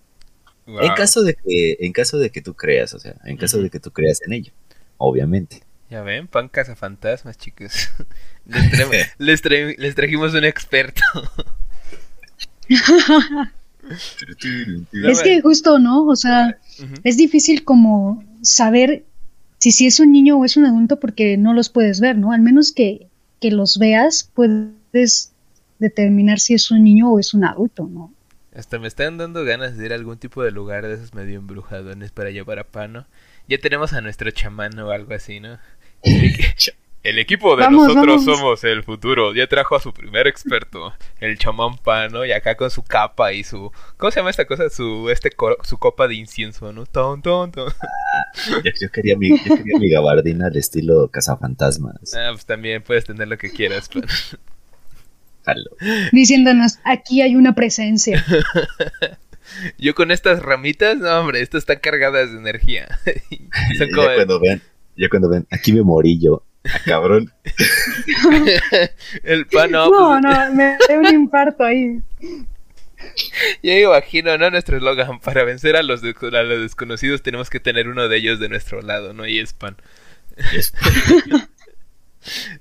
[0.66, 3.70] En caso de que, en caso de que tú creas, o sea, en caso de
[3.70, 4.52] que tú creas en ello,
[4.98, 5.64] obviamente.
[5.90, 7.90] Ya ven, pan fantasmas chicos.
[9.18, 9.42] les,
[9.78, 11.02] les trajimos un experto.
[14.92, 16.06] es que justo, ¿no?
[16.06, 16.58] O sea,
[17.04, 19.04] es difícil como saber
[19.60, 22.32] si, si es un niño o es un adulto porque no los puedes ver, ¿no?
[22.32, 23.08] Al menos que,
[23.40, 25.32] que los veas, puedes
[25.80, 28.14] determinar si es un niño o es un adulto, ¿no?
[28.56, 31.38] Hasta me están dando ganas de ir a algún tipo de lugar de esos medio
[31.38, 33.06] embrujadones para llevar a Pano.
[33.48, 35.60] Ya tenemos a nuestro chamán o algo así, ¿no?
[37.04, 39.34] El equipo de nosotros somos el futuro.
[39.34, 43.44] Ya trajo a su primer experto, el chamán pano, y acá con su capa y
[43.44, 43.72] su.
[43.98, 44.70] ¿Cómo se llama esta cosa?
[44.70, 45.32] Su este
[45.64, 46.86] su copa de incienso, ¿no?
[46.86, 47.72] Ton, ton, ton.
[48.10, 52.14] Ah, yo, quería mi, yo quería mi gabardina al estilo cazafantasmas.
[52.16, 54.04] Ah, pues también puedes tener lo que quieras, pan.
[56.12, 58.24] Diciéndonos, aquí hay una presencia.
[59.78, 62.88] Yo con estas ramitas, no, hombre, estas están cargadas de energía.
[63.80, 64.62] ya cuando ven,
[64.98, 66.44] ya cuando ven, aquí me morí yo.
[66.74, 67.32] Ah, cabrón.
[69.24, 69.90] el pan no.
[69.90, 72.02] No, no, me da un infarto ahí.
[73.62, 74.50] Yo imagino, ¿no?
[74.50, 78.50] Nuestro eslogan, para vencer a los, los desconocidos tenemos que tener uno de ellos de
[78.50, 79.28] nuestro lado, ¿no?
[79.28, 79.78] Y es pan.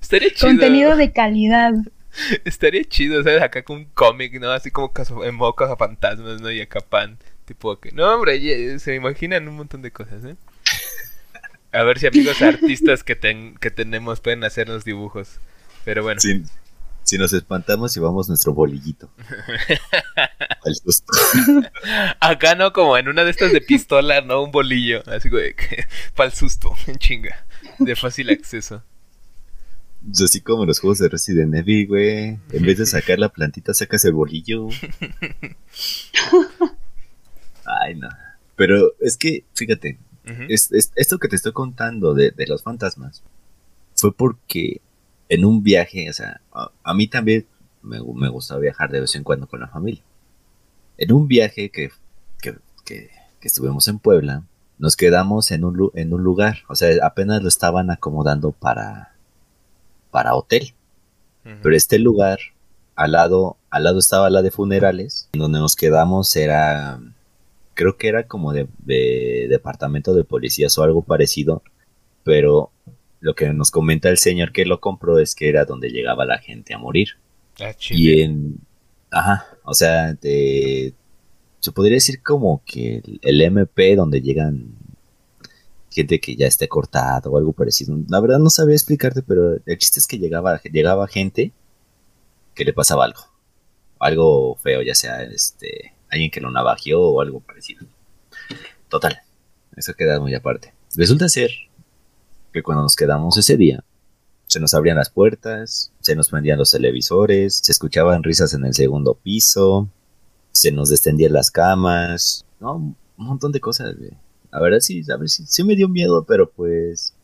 [0.00, 0.48] Estaría chido.
[0.48, 1.72] Contenido de calidad.
[2.44, 3.42] Estaría chido, ¿sabes?
[3.42, 4.50] Acá con un cómic, ¿no?
[4.50, 6.50] Así como caso, en modo a fantasmas, ¿no?
[6.50, 7.18] Y acá pan.
[7.44, 7.92] Tipo que...
[7.92, 10.36] No, hombre, se imaginan un montón de cosas, ¿eh?
[11.76, 13.18] A ver si amigos artistas que,
[13.60, 15.40] que tenemos pueden hacernos dibujos.
[15.84, 16.20] Pero bueno.
[17.04, 19.10] si nos espantamos y vamos nuestro bolillito.
[20.64, 21.12] Al susto.
[22.18, 24.42] Acá no, como en una de estas de pistola, ¿no?
[24.42, 25.02] Un bolillo.
[25.06, 25.54] Así que,
[26.14, 27.44] para el susto, en chinga.
[27.78, 28.82] De fácil acceso.
[30.02, 32.38] Pues así como en los juegos de Resident Evil, güey.
[32.52, 34.68] En vez de sacar la plantita, sacas el bolillo.
[37.64, 38.08] Ay, no.
[38.56, 39.98] Pero es que, fíjate,
[40.48, 43.22] es, esto que te estoy contando de, los fantasmas
[43.94, 44.80] fue porque
[45.28, 47.46] en un viaje, o sea, a, mí también
[47.82, 50.02] me, me, gusta viajar de vez en cuando con la familia.
[50.98, 51.90] En un viaje que,
[52.40, 53.10] que, que,
[53.40, 54.42] estuvimos en Puebla,
[54.78, 59.14] nos quedamos en un, en un lugar, o sea, apenas lo estaban acomodando para,
[60.10, 60.72] para hotel.
[61.62, 62.40] Pero este lugar,
[62.96, 67.00] al lado, al lado estaba la de funerales, donde nos quedamos era
[67.76, 68.66] creo que era como de,
[69.48, 71.62] departamento de policías o algo parecido,
[72.24, 72.72] pero
[73.20, 76.38] lo que nos comenta el señor que lo compró es que era donde llegaba la
[76.38, 77.10] gente a morir.
[77.60, 78.58] Ah, y en,
[79.10, 84.74] ajá, o sea, se podría decir como que el, MP donde llegan
[85.90, 87.96] gente que ya esté cortada o algo parecido.
[88.08, 91.52] La verdad no sabía explicarte, pero el chiste es que llegaba, llegaba gente
[92.54, 93.20] que le pasaba algo.
[93.98, 97.86] Algo feo, ya sea este alguien que lo navajeó o algo parecido.
[98.88, 99.20] Total,
[99.76, 100.72] eso queda muy aparte.
[100.96, 101.50] Resulta ser
[102.52, 103.84] que cuando nos quedamos ese día,
[104.46, 108.74] se nos abrían las puertas, se nos prendían los televisores, se escuchaban risas en el
[108.74, 109.88] segundo piso,
[110.52, 113.94] se nos descendían las camas, no, un montón de cosas.
[114.50, 117.14] A ver sí, a ver, sí, sí me dio miedo, pero pues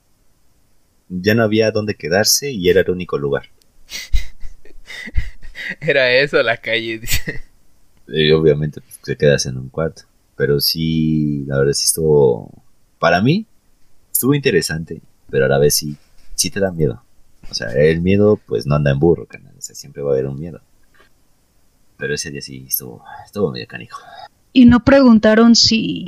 [1.08, 3.50] ya no había dónde quedarse y era el único lugar.
[5.80, 7.51] era eso la calle, dice.
[8.12, 10.02] Y obviamente pues, te quedas en un cuarto.
[10.36, 12.62] Pero sí, la verdad sí estuvo,
[12.98, 13.46] para mí,
[14.10, 15.96] estuvo interesante, pero a la vez sí,
[16.34, 17.02] sí te da miedo.
[17.50, 19.54] O sea, el miedo pues no anda en burro, canal.
[19.56, 20.60] O sea, siempre va a haber un miedo.
[21.96, 24.00] Pero ese día sí estuvo, estuvo medio canijo.
[24.52, 26.06] ¿Y no preguntaron si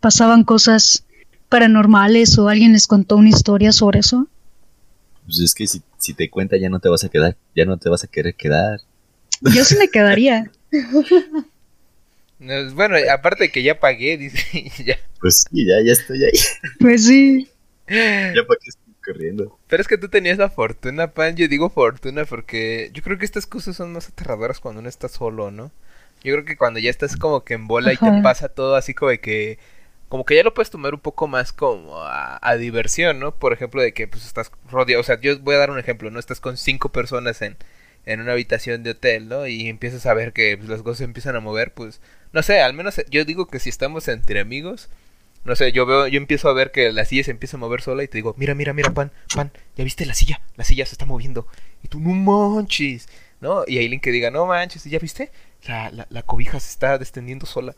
[0.00, 1.04] pasaban cosas
[1.48, 4.26] paranormales o alguien les contó una historia sobre eso?
[5.24, 7.76] Pues es que si, si te cuenta ya no te vas a quedar, ya no
[7.76, 8.80] te vas a querer quedar.
[9.42, 10.50] Yo sí me quedaría.
[12.74, 14.98] bueno, aparte que ya pagué, dice, ya.
[15.20, 16.38] Pues sí, ya, ya estoy ahí.
[16.78, 17.48] Pues sí.
[17.88, 19.58] Ya para qué estoy corriendo.
[19.66, 21.36] Pero es que tú tenías la fortuna, pan.
[21.36, 25.08] Yo digo fortuna porque yo creo que estas cosas son más aterradoras cuando uno está
[25.08, 25.72] solo, ¿no?
[26.22, 28.92] Yo creo que cuando ya estás como que en bola y te pasa todo así
[28.92, 29.58] como de que
[30.08, 33.34] como que ya lo puedes tomar un poco más como a, a, diversión, ¿no?
[33.34, 36.10] Por ejemplo, de que pues estás rodeado, o sea, yo voy a dar un ejemplo,
[36.10, 36.18] ¿no?
[36.18, 37.56] Estás con cinco personas en,
[38.08, 39.46] en una habitación de hotel, ¿no?
[39.46, 42.00] Y empiezas a ver que pues, las cosas empiezan a mover, pues,
[42.32, 44.88] no sé, al menos yo digo que si estamos entre amigos,
[45.44, 47.82] no sé, yo veo, yo empiezo a ver que la silla se empieza a mover
[47.82, 50.40] sola y te digo, mira, mira, mira, pan, pan, ¿ya viste la silla?
[50.56, 51.46] La silla se está moviendo.
[51.82, 53.08] Y tú, no manches,
[53.42, 53.64] ¿no?
[53.66, 55.30] Y Aileen que diga, no manches, ¿ya viste?
[55.66, 57.76] La, la, la cobija se está descendiendo sola.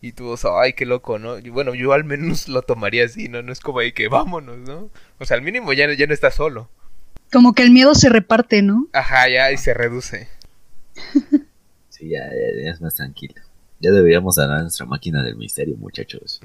[0.00, 1.38] Y tú, o sea, ay, qué loco, ¿no?
[1.38, 3.42] Y bueno, yo al menos lo tomaría así, ¿no?
[3.42, 4.90] No es como ahí que vámonos, ¿no?
[5.18, 6.70] O sea, al mínimo ya, ya no está solo.
[7.32, 8.88] Como que el miedo se reparte, ¿no?
[8.92, 10.28] Ajá, ya, y se reduce.
[11.88, 13.34] sí, ya, ya, es más tranquilo.
[13.78, 16.40] Ya deberíamos ganar nuestra máquina del misterio, muchachos.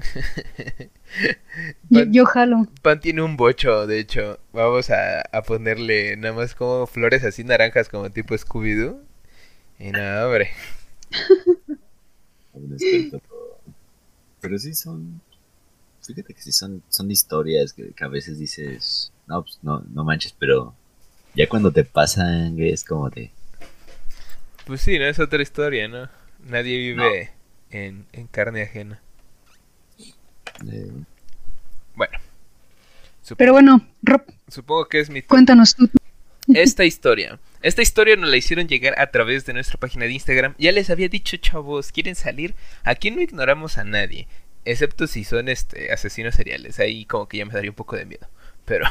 [1.88, 2.66] yo, jalo.
[2.82, 4.38] Pan tiene un bocho, de hecho.
[4.52, 9.00] Vamos a, a ponerle nada más como flores así naranjas como tipo Scooby-Doo.
[9.78, 10.50] Y nada, hombre.
[14.40, 15.20] Pero sí son...
[16.06, 20.34] Fíjate que sí son, son historias que a veces dices no, pues no, no manches,
[20.38, 20.74] pero
[21.34, 23.30] ya cuando te pasan, es como de...
[24.66, 26.08] Pues sí, no es otra historia, ¿no?
[26.46, 27.30] Nadie vive
[27.70, 29.00] en, en, carne ajena.
[31.94, 32.18] Bueno.
[33.36, 34.22] pero bueno, Rob.
[34.48, 35.22] Supongo que es mi...
[35.22, 35.88] Cuéntanos tú.
[36.48, 37.38] Esta historia.
[37.62, 40.54] Esta historia nos la hicieron llegar a través de nuestra página de Instagram.
[40.58, 42.54] Ya les había dicho, chavos, ¿quieren salir?
[42.84, 44.26] Aquí no ignoramos a nadie.
[44.64, 46.78] Excepto si son este asesinos seriales.
[46.78, 48.28] Ahí como que ya me daría un poco de miedo.
[48.64, 48.86] Pero.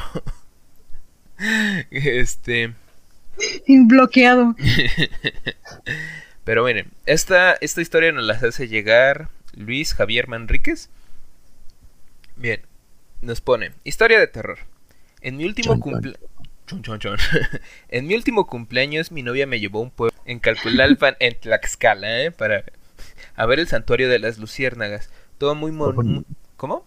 [1.90, 2.74] este.
[3.66, 4.54] Bloqueado.
[6.44, 10.90] Pero miren, esta, esta historia nos la hace llegar Luis Javier Manríquez.
[12.36, 12.60] Bien,
[13.22, 14.58] nos pone: Historia de terror.
[15.20, 16.18] En mi último cumpleaños.
[17.88, 22.22] en mi último cumpleaños, mi novia me llevó a un pueblo en Calculalpan, en Tlaxcala,
[22.22, 22.30] ¿eh?
[22.30, 22.64] para
[23.34, 25.10] a ver el santuario de las luciérnagas.
[25.42, 25.72] Todo muy.
[26.56, 26.86] ¿Cómo?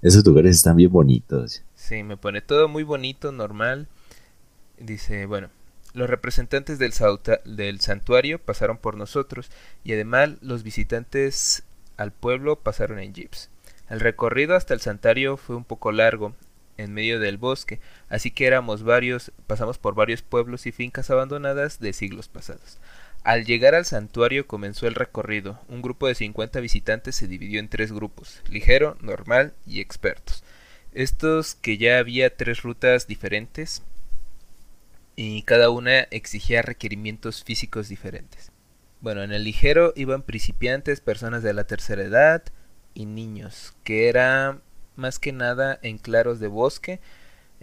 [0.00, 1.62] Esos lugares están bien bonitos.
[1.74, 3.88] Sí, me pone todo muy bonito, normal.
[4.78, 5.50] Dice, bueno,
[5.92, 6.94] los representantes del,
[7.44, 9.50] del santuario pasaron por nosotros
[9.84, 11.64] y además los visitantes
[11.98, 13.50] al pueblo pasaron en jeeps.
[13.90, 16.34] El recorrido hasta el santuario fue un poco largo,
[16.78, 21.80] en medio del bosque, así que éramos varios, pasamos por varios pueblos y fincas abandonadas
[21.80, 22.78] de siglos pasados.
[23.24, 25.58] Al llegar al santuario comenzó el recorrido.
[25.68, 30.44] Un grupo de 50 visitantes se dividió en tres grupos, ligero, normal y expertos.
[30.92, 33.82] Estos que ya había tres rutas diferentes
[35.16, 38.52] y cada una exigía requerimientos físicos diferentes.
[39.00, 42.42] Bueno, en el ligero iban principiantes, personas de la tercera edad
[42.92, 44.58] y niños, que era
[44.96, 47.00] más que nada en claros de bosque.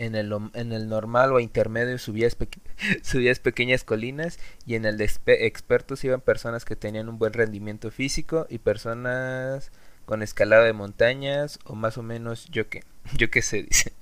[0.02, 2.36] En el, en el normal o intermedio subías,
[3.04, 7.92] subías pequeñas colinas y en el de expertos iban personas que tenían un buen rendimiento
[7.92, 9.72] físico y personas
[10.06, 12.84] con escalada de montañas o más o menos yo que
[13.16, 13.94] yo qué sé dice.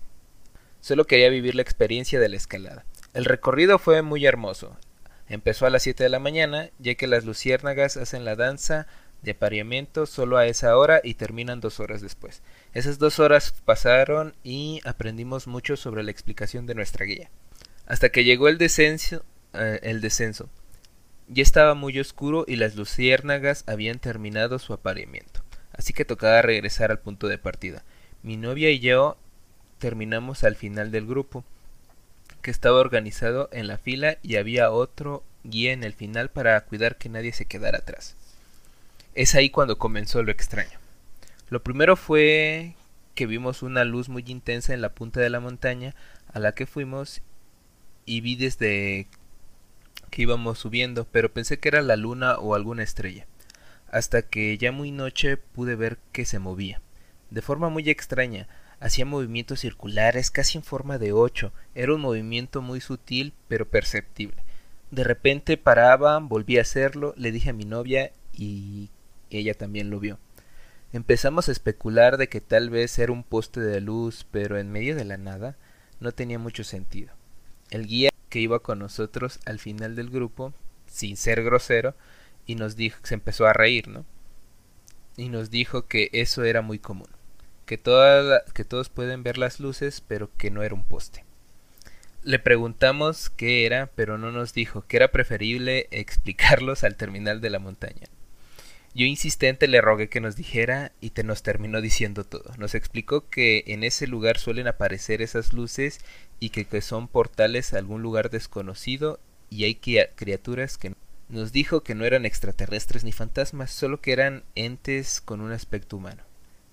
[0.79, 2.85] Solo quería vivir la experiencia de la escalada.
[3.13, 4.77] El recorrido fue muy hermoso.
[5.27, 8.87] Empezó a las 7 de la mañana, ya que las luciérnagas hacen la danza
[9.21, 12.41] de apareamiento solo a esa hora y terminan dos horas después.
[12.73, 17.29] Esas dos horas pasaron y aprendimos mucho sobre la explicación de nuestra guía.
[17.85, 20.49] Hasta que llegó el descenso, eh, el descenso.
[21.27, 25.41] Ya estaba muy oscuro y las luciérnagas habían terminado su apareamiento,
[25.73, 27.83] así que tocaba regresar al punto de partida.
[28.23, 29.17] Mi novia y yo
[29.77, 31.43] terminamos al final del grupo
[32.41, 36.97] que estaba organizado en la fila y había otro guía en el final para cuidar
[36.97, 38.15] que nadie se quedara atrás.
[39.19, 40.79] Es ahí cuando comenzó lo extraño.
[41.49, 42.75] Lo primero fue
[43.15, 45.93] que vimos una luz muy intensa en la punta de la montaña
[46.31, 47.21] a la que fuimos
[48.05, 49.07] y vi desde
[50.09, 53.27] que íbamos subiendo, pero pensé que era la luna o alguna estrella,
[53.91, 56.81] hasta que ya muy noche pude ver que se movía,
[57.29, 58.47] de forma muy extraña,
[58.79, 61.51] Hacía movimientos circulares casi en forma de ocho.
[61.75, 64.41] Era un movimiento muy sutil pero perceptible.
[64.89, 68.89] De repente paraba, volví a hacerlo, le dije a mi novia y
[69.37, 70.17] ella también lo vio.
[70.91, 74.95] Empezamos a especular de que tal vez era un poste de luz, pero en medio
[74.95, 75.55] de la nada
[75.99, 77.13] no tenía mucho sentido.
[77.69, 80.53] El guía que iba con nosotros al final del grupo,
[80.87, 81.95] sin ser grosero,
[82.47, 84.05] y nos dijo, se empezó a reír, ¿no?
[85.17, 87.09] Y nos dijo que eso era muy común
[87.69, 87.79] que,
[88.55, 91.23] que todos pueden ver las luces, pero que no era un poste.
[92.23, 97.51] Le preguntamos qué era, pero no nos dijo que era preferible explicarlos al terminal de
[97.51, 98.07] la montaña.
[98.99, 102.51] Yo insistente le rogué que nos dijera y te nos terminó diciendo todo.
[102.57, 106.01] Nos explicó que en ese lugar suelen aparecer esas luces
[106.41, 110.95] y que, que son portales a algún lugar desconocido y hay criaturas que
[111.29, 115.95] nos dijo que no eran extraterrestres ni fantasmas, solo que eran entes con un aspecto
[115.95, 116.23] humano.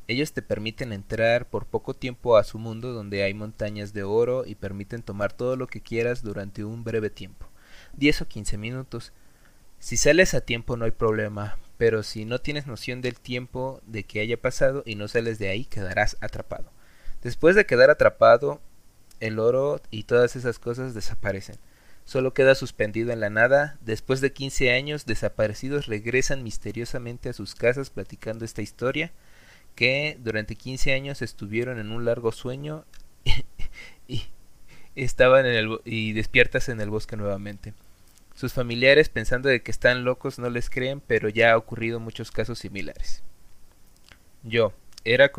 [0.08, 4.44] Ellos te permiten entrar por poco tiempo a su mundo donde hay montañas de oro
[4.44, 7.46] y permiten tomar todo lo que quieras durante un breve tiempo,
[7.92, 9.12] 10 o 15 minutos.
[9.78, 14.04] Si sales a tiempo no hay problema, pero si no tienes noción del tiempo de
[14.04, 16.70] que haya pasado y no sales de ahí quedarás atrapado.
[17.22, 18.60] Después de quedar atrapado,
[19.20, 21.56] el oro y todas esas cosas desaparecen.
[22.04, 23.78] Solo queda suspendido en la nada.
[23.80, 29.12] Después de 15 años, desaparecidos regresan misteriosamente a sus casas platicando esta historia
[29.74, 32.84] que durante 15 años estuvieron en un largo sueño
[34.08, 34.22] y
[34.94, 37.74] estaban en el y despiertas en el bosque nuevamente.
[38.36, 42.30] Sus familiares, pensando de que están locos, no les creen, pero ya ha ocurrido muchos
[42.30, 43.22] casos similares.
[44.42, 45.32] Yo era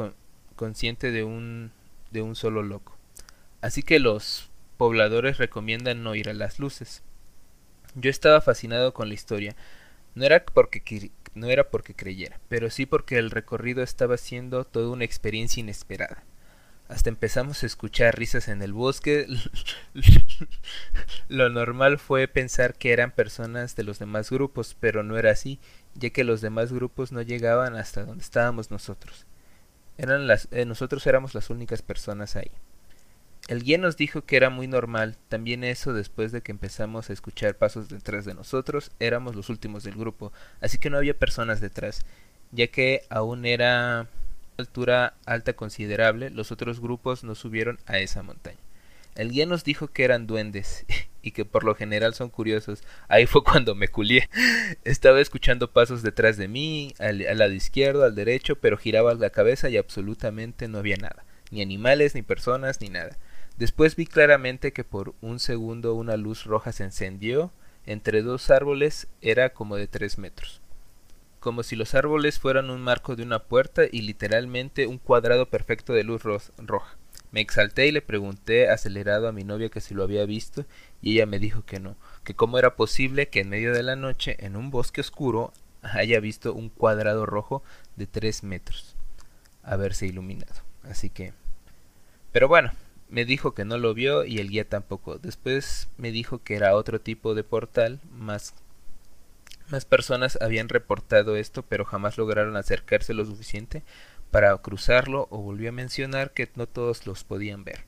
[0.55, 1.71] consciente de un
[2.09, 2.97] de un solo loco.
[3.61, 7.03] Así que los pobladores recomiendan no ir a las luces.
[7.93, 9.55] Yo estaba fascinado con la historia.
[10.15, 14.89] No era porque no era porque creyera, pero sí porque el recorrido estaba siendo toda
[14.89, 16.23] una experiencia inesperada.
[16.87, 19.27] Hasta empezamos a escuchar risas en el bosque.
[21.27, 25.59] Lo normal fue pensar que eran personas de los demás grupos, pero no era así,
[25.95, 29.25] ya que los demás grupos no llegaban hasta donde estábamos nosotros.
[29.97, 32.51] Eran las, eh, nosotros éramos las únicas personas ahí.
[33.49, 37.13] El guía nos dijo que era muy normal, también eso después de que empezamos a
[37.13, 41.61] escuchar pasos detrás de nosotros, éramos los últimos del grupo, así que no había personas
[41.61, 42.01] detrás,
[42.51, 44.09] ya que aún era
[44.57, 48.57] altura alta considerable, los otros grupos no subieron a esa montaña.
[49.15, 50.85] El guía nos dijo que eran duendes
[51.21, 52.83] y que por lo general son curiosos.
[53.07, 54.29] Ahí fue cuando me culié.
[54.83, 59.29] Estaba escuchando pasos detrás de mí, al, al lado izquierdo, al derecho, pero giraba la
[59.29, 61.25] cabeza y absolutamente no había nada.
[61.49, 63.17] Ni animales, ni personas, ni nada.
[63.57, 67.51] Después vi claramente que por un segundo una luz roja se encendió
[67.87, 70.61] entre dos árboles era como de tres metros.
[71.39, 75.93] Como si los árboles fueran un marco de una puerta y literalmente un cuadrado perfecto
[75.93, 76.97] de luz roja.
[77.31, 80.65] Me exalté y le pregunté acelerado a mi novia que si lo había visto
[81.01, 83.95] y ella me dijo que no, que cómo era posible que en medio de la
[83.95, 85.51] noche en un bosque oscuro
[85.81, 87.63] haya visto un cuadrado rojo
[87.95, 88.95] de tres metros
[89.63, 90.61] haberse iluminado.
[90.83, 91.33] Así que...
[92.31, 92.71] Pero bueno,
[93.09, 95.17] me dijo que no lo vio y el guía tampoco.
[95.17, 98.53] Después me dijo que era otro tipo de portal, más
[99.71, 103.83] más personas habían reportado esto, pero jamás lograron acercarse lo suficiente
[104.31, 107.85] para cruzarlo o volvió a mencionar que no todos los podían ver.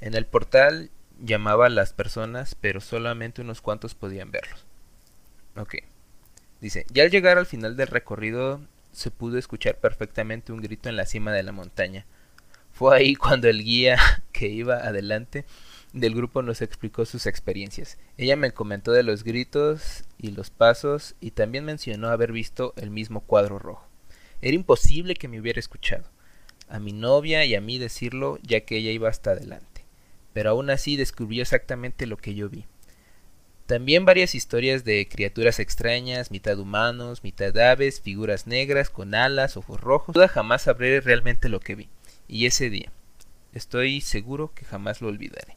[0.00, 4.66] En el portal llamaba a las personas, pero solamente unos cuantos podían verlos.
[5.56, 5.76] Ok.
[6.60, 8.60] Dice, ya al llegar al final del recorrido
[8.92, 12.04] se pudo escuchar perfectamente un grito en la cima de la montaña.
[12.72, 13.98] Fue ahí cuando el guía
[14.38, 15.44] que iba adelante
[15.92, 17.98] del grupo nos explicó sus experiencias.
[18.16, 22.90] Ella me comentó de los gritos y los pasos y también mencionó haber visto el
[22.90, 23.88] mismo cuadro rojo.
[24.40, 26.04] Era imposible que me hubiera escuchado.
[26.68, 29.84] A mi novia y a mí decirlo ya que ella iba hasta adelante.
[30.32, 32.64] Pero aún así descubrió exactamente lo que yo vi.
[33.66, 39.80] También varias historias de criaturas extrañas, mitad humanos, mitad aves, figuras negras con alas, ojos
[39.80, 40.14] rojos.
[40.14, 41.88] Duda jamás sabré realmente lo que vi.
[42.28, 42.92] Y ese día,
[43.52, 45.54] estoy seguro que jamás lo olvidaré.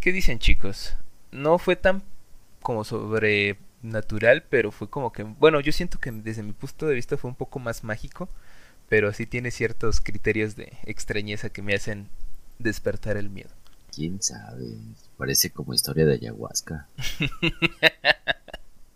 [0.00, 0.94] ¿Qué dicen chicos?
[1.30, 2.02] No fue tan
[2.60, 7.16] como sobrenatural, pero fue como que, bueno, yo siento que desde mi punto de vista
[7.16, 8.28] fue un poco más mágico,
[8.88, 12.08] pero sí tiene ciertos criterios de extrañeza que me hacen
[12.58, 13.50] despertar el miedo.
[13.94, 14.64] ¿Quién sabe?
[15.18, 16.88] Parece como historia de ayahuasca.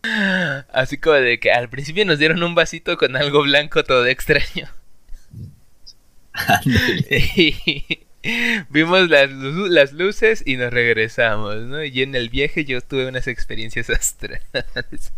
[0.73, 4.69] Así como de que al principio nos dieron un vasito con algo blanco todo extraño.
[8.71, 11.85] Vimos las, las, luces y nos regresamos, ¿no?
[11.85, 15.13] Y en el viaje yo tuve unas experiencias astrales.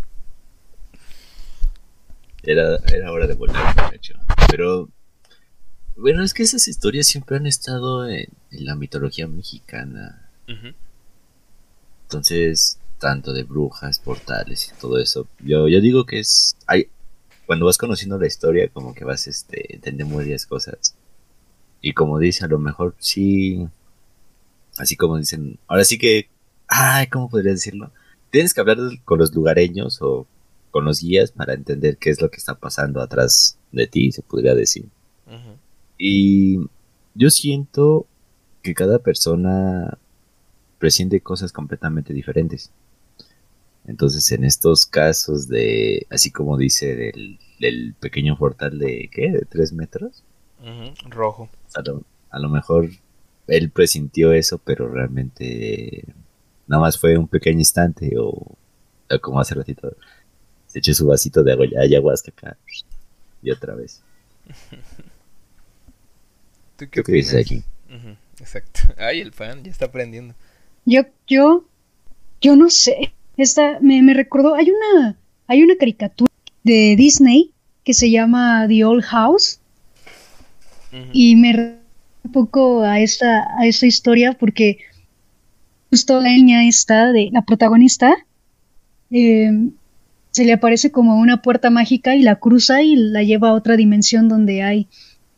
[2.43, 3.57] Era, era hora de volver,
[3.93, 4.15] hecho.
[4.51, 4.89] Pero,
[5.97, 10.31] bueno, es que esas historias siempre han estado en, la mitología mexicana.
[12.05, 15.29] Entonces, tanto de brujas, portales y todo eso.
[15.41, 16.57] Yo, yo digo que es...
[16.67, 16.89] Hay,
[17.47, 20.95] cuando vas conociendo la historia, como que vas este, entendiendo varias cosas.
[21.81, 23.67] Y como dice, a lo mejor sí.
[24.77, 25.59] Así como dicen.
[25.67, 26.29] Ahora sí que.
[26.67, 27.93] Ay, ¿cómo podría decirlo?
[28.31, 30.27] Tienes que hablar con los lugareños o
[30.71, 34.23] con los guías para entender qué es lo que está pasando atrás de ti, se
[34.23, 34.87] podría decir.
[35.97, 36.61] Y
[37.15, 38.07] yo siento
[38.63, 39.99] que cada persona
[40.79, 42.71] presiente cosas completamente diferentes.
[43.87, 49.33] Entonces, en estos casos de, así como dice, del, del pequeño portal de, ¿qué?
[49.33, 50.23] ¿De tres metros?
[51.09, 51.49] Rojo.
[51.75, 52.89] A lo, mejor
[53.47, 56.05] él presintió eso, pero realmente
[56.67, 58.57] nada más fue un pequeño instante o,
[59.21, 59.97] como hace ratito
[60.67, 62.57] se echó su vasito de agua ayahuasca acá
[63.43, 64.03] y otra vez.
[66.77, 67.63] ¿Tú qué, dices aquí?
[68.39, 68.81] Exacto.
[68.99, 70.35] Ay, el fan ya está aprendiendo.
[70.85, 71.65] Yo, yo,
[72.41, 73.15] yo no sé.
[73.37, 74.55] Esta me, me recordó.
[74.55, 75.17] Hay una,
[75.47, 77.53] hay una caricatura de Disney
[77.85, 79.61] que se llama The Old House
[81.13, 81.79] y me
[82.25, 84.79] un poco a esta, a esta historia porque
[85.91, 88.15] justo la niña esta, de la protagonista,
[89.11, 89.73] em,
[90.31, 93.77] se le aparece como una puerta mágica y la cruza y la lleva a otra
[93.77, 94.87] dimensión donde hay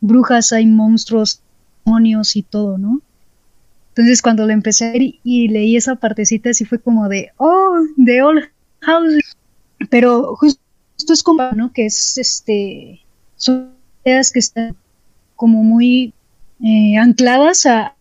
[0.01, 1.41] brujas, hay monstruos,
[1.85, 3.01] demonios y todo, ¿no?
[3.89, 8.49] Entonces cuando lo empecé y, leí esa partecita así fue como de, oh, The Old
[8.81, 9.35] House.
[9.89, 10.59] Pero justo
[11.09, 11.73] es como, ¿no?
[11.73, 13.01] Que es este,
[13.35, 13.71] son
[14.05, 14.75] ideas que están
[15.41, 16.13] como muy
[16.63, 17.95] eh, ancladas a,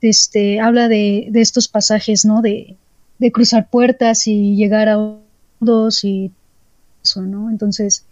[0.00, 2.42] este, habla de, de estos pasajes, ¿no?
[2.42, 2.76] De,
[3.20, 5.18] de, cruzar puertas y llegar a
[5.60, 6.32] dos y
[7.04, 7.48] eso, ¿no?
[7.48, 8.06] Entonces,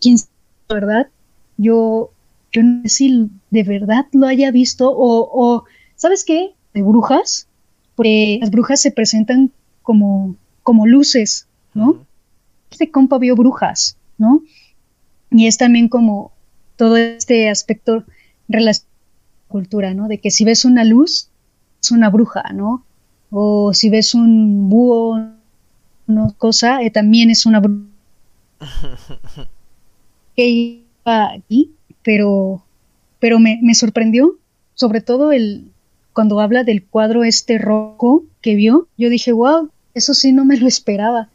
[0.00, 0.28] quién sabe,
[0.68, 1.08] ¿verdad?
[1.56, 2.12] Yo,
[2.52, 5.64] yo no sé si de verdad lo haya visto o, o
[5.96, 6.54] ¿sabes qué?
[6.74, 7.48] De brujas,
[7.96, 9.50] porque las brujas se presentan
[9.82, 12.06] como, como luces, ¿no?
[12.70, 14.44] Este compa vio brujas, ¿no?
[15.32, 16.33] Y es también como
[16.76, 18.04] todo este aspecto
[18.48, 18.92] relacionado
[19.48, 20.08] con la cultura, ¿no?
[20.08, 21.28] De que si ves una luz,
[21.82, 22.84] es una bruja, ¿no?
[23.30, 25.20] O si ves un búho,
[26.06, 27.88] una cosa, eh, también es una bruja.
[30.36, 31.70] que iba aquí,
[32.02, 32.64] pero,
[33.20, 34.38] pero me, me sorprendió,
[34.74, 35.70] sobre todo el
[36.14, 40.56] cuando habla del cuadro este rojo que vio, yo dije, wow, eso sí no me
[40.56, 41.28] lo esperaba.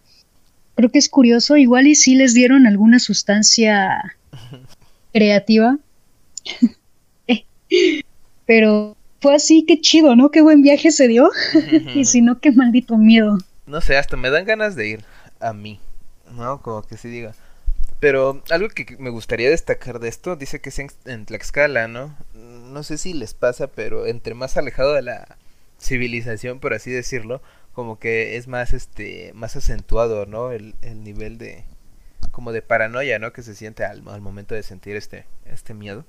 [0.76, 4.16] Creo que es curioso, igual y sí les dieron alguna sustancia
[5.14, 5.78] creativa.
[8.46, 10.32] Pero fue así, qué chido, ¿no?
[10.32, 11.30] Qué buen viaje se dio.
[11.96, 13.38] y si no, qué maldito miedo.
[13.66, 15.06] No sé, hasta me dan ganas de ir
[15.40, 15.80] a mí,
[16.36, 16.62] ¿no?
[16.62, 17.36] Como que sí diga.
[18.00, 22.16] Pero algo que me gustaría destacar de esto, dice que es en, Tlaxcala, ¿no?
[22.34, 25.38] No sé si les pasa, pero entre más alejado de la
[25.80, 27.42] civilización, por así decirlo,
[27.74, 30.52] como que es más, este, más acentuado, ¿no?
[30.52, 31.66] El, el nivel de,
[32.32, 33.34] como de paranoia, ¿no?
[33.34, 36.06] Que se siente al, momento de sentir este, este miedo.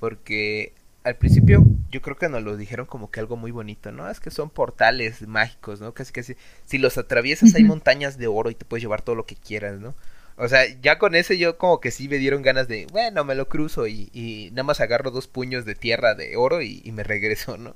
[0.00, 0.74] Porque
[1.04, 4.10] al principio yo creo que nos lo dijeron como que algo muy bonito, ¿no?
[4.10, 5.92] Es que son portales mágicos, ¿no?
[5.92, 9.26] Casi casi si los atraviesas hay montañas de oro y te puedes llevar todo lo
[9.26, 9.94] que quieras, ¿no?
[10.36, 13.36] O sea, ya con ese yo como que sí me dieron ganas de, bueno, me
[13.36, 16.90] lo cruzo y, y nada más agarro dos puños de tierra de oro y, y
[16.90, 17.74] me regreso, ¿no?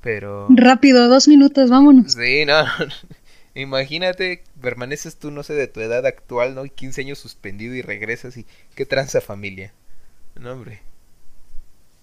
[0.00, 0.46] Pero...
[0.48, 2.14] Rápido, dos minutos, vámonos.
[2.14, 2.64] Sí, no.
[3.54, 6.64] Imagínate, permaneces tú, no sé, de tu edad actual, ¿no?
[6.64, 8.46] Y 15 años suspendido y regresas y...
[8.74, 9.72] ¿Qué tranza familia?
[10.36, 10.82] No, hombre.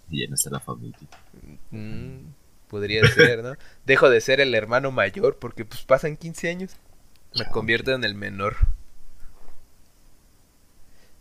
[0.10, 0.98] No está la familia.
[1.72, 2.32] Mm,
[2.68, 3.56] podría ser, ¿no?
[3.86, 6.76] Dejo de ser el hermano mayor porque pues pasan 15 años.
[7.38, 8.56] Me convierto en el menor.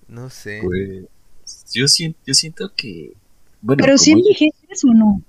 [0.09, 0.61] No sé.
[0.62, 1.07] Pues,
[1.72, 3.14] yo, siento, yo siento que...
[3.61, 5.22] Bueno, Pero si envejeces o no.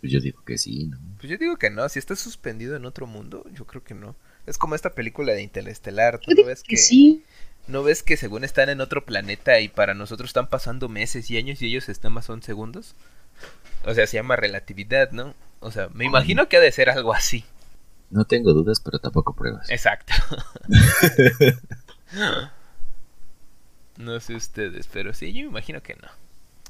[0.00, 0.98] pues yo digo que sí, ¿no?
[1.18, 4.16] Pues yo digo que no, si estás suspendido en otro mundo, yo creo que no.
[4.46, 7.24] Es como esta película de Interestelar, ¿tú no ves que que sí.
[7.68, 11.36] no ves que según están en otro planeta y para nosotros están pasando meses y
[11.36, 12.94] años y ellos están más son segundos?
[13.84, 15.34] O sea, se llama relatividad, ¿no?
[15.60, 17.44] O sea, me imagino que ha de ser algo así.
[18.10, 19.70] No tengo dudas, pero tampoco pruebas.
[19.70, 20.12] Exacto.
[23.96, 26.08] no sé ustedes, pero sí, yo me imagino que no.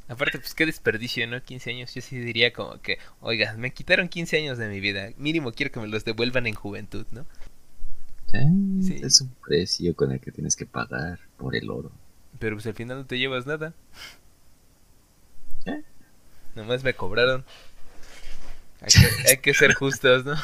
[0.08, 1.40] Aparte, pues qué desperdicio, ¿no?
[1.40, 5.10] 15 años, yo sí diría como que, oiga, me quitaron 15 años de mi vida,
[5.16, 7.26] mínimo quiero que me los devuelvan en juventud, ¿no?
[8.32, 9.00] Eh, Sí.
[9.02, 11.90] Es un precio con el que tienes que pagar por el oro.
[12.38, 13.74] Pero pues al final no te llevas nada.
[15.66, 15.82] ¿Eh?
[16.54, 17.44] Nomás me cobraron.
[18.80, 20.34] Hay que, hay que ser justos, ¿no?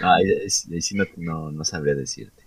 [0.00, 0.16] No,
[0.80, 2.42] sí no, no, no sabría decirte.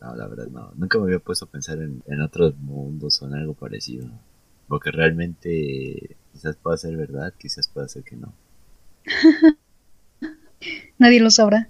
[0.00, 0.72] No, la verdad no.
[0.76, 4.08] Nunca me había puesto a pensar en, en otros mundos o en algo parecido.
[4.68, 8.32] Porque realmente quizás pueda ser verdad, quizás pueda ser que no.
[10.98, 11.68] Nadie lo sabrá.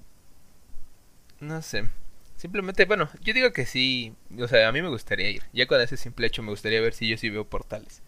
[1.40, 1.88] No sé.
[2.36, 4.14] Simplemente, bueno, yo digo que sí.
[4.38, 5.42] O sea, a mí me gustaría ir.
[5.52, 8.02] Ya con ese simple hecho me gustaría ver si yo sí veo portales.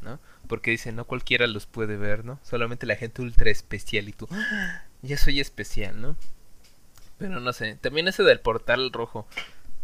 [0.00, 0.18] ¿No?
[0.48, 2.40] Porque dicen, no cualquiera los puede ver, ¿no?
[2.42, 4.26] Solamente la gente ultra especial y tú.
[4.32, 6.16] "Ah, Ya soy especial, ¿no?
[7.18, 7.76] Pero no sé.
[7.76, 9.26] También ese del portal rojo.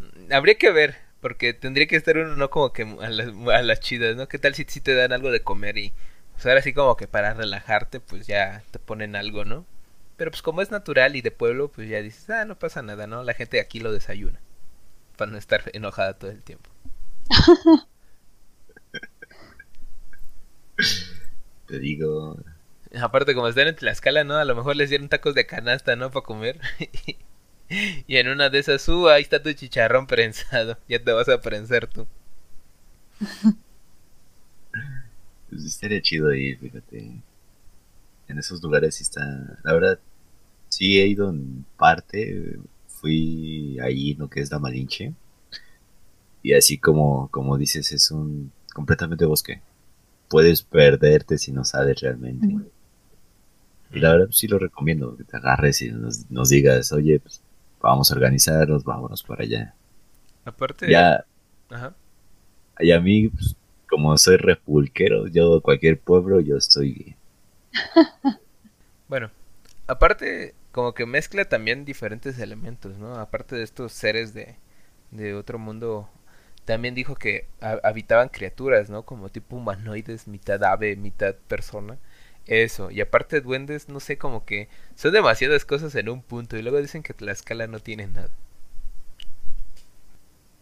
[0.01, 0.97] mm, Habría que ver.
[1.21, 4.29] Porque tendría que estar uno, no como que a las, a las chidas, ¿no?
[4.29, 5.93] ¿Qué tal si, si te dan algo de comer y.
[6.35, 9.67] Pues ahora sí como que para relajarte, pues ya te ponen algo, ¿no?
[10.19, 13.07] Pero pues como es natural y de pueblo, pues ya dices, ah, no pasa nada,
[13.07, 13.23] ¿no?
[13.25, 14.39] La gente aquí lo desayuna.
[15.17, 16.69] Para no estar enojada todo el tiempo.
[21.67, 22.37] Te digo,
[22.95, 24.37] Aparte, como están en Tlaxcala, ¿no?
[24.37, 26.11] A lo mejor les dieron tacos de canasta, ¿no?
[26.11, 26.61] Para comer.
[27.69, 30.79] y en una de esas, uh, ahí está tu chicharrón prensado.
[30.89, 32.07] Ya te vas a prensar tú.
[35.51, 37.23] pues estaría chido ir, fíjate.
[38.29, 39.23] En esos lugares sí está.
[39.65, 39.99] La verdad,
[40.69, 42.59] sí he ido en parte.
[42.89, 45.15] Fui ahí en lo que es la Malinche.
[46.43, 49.61] Y así como, como dices, es un completamente bosque.
[50.29, 52.59] Puedes perderte si no sabes realmente.
[53.93, 57.21] Y la verdad pues, sí lo recomiendo, que te agarres y nos, nos digas, oye,
[57.21, 57.41] pues
[57.81, 59.75] vamos a organizarnos, vámonos para allá.
[60.45, 61.25] Aparte, Ya,
[61.71, 61.95] ajá.
[62.81, 63.57] y a mí, pues,
[63.89, 67.17] como soy repulquero, yo cualquier pueblo, yo estoy bien.
[69.09, 69.31] Bueno,
[69.89, 73.17] aparte, como que mezcla también diferentes elementos, ¿no?
[73.17, 74.57] Aparte de estos seres de,
[75.11, 76.09] de otro mundo,
[76.65, 79.05] también dijo que ha- habitaban criaturas, ¿no?
[79.05, 81.99] Como tipo humanoides, mitad ave, mitad persona.
[82.47, 86.63] Eso, y aparte duendes, no sé, como que son demasiadas cosas en un punto, y
[86.63, 88.31] luego dicen que Tlaxcala no tiene nada.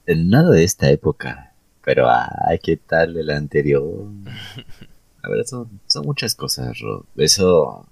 [0.09, 1.55] Nada de esta época,
[1.85, 4.11] pero ay, ¿qué tal el anterior?
[5.23, 7.05] La verdad son, son muchas cosas, Rod.
[7.17, 7.87] Eso,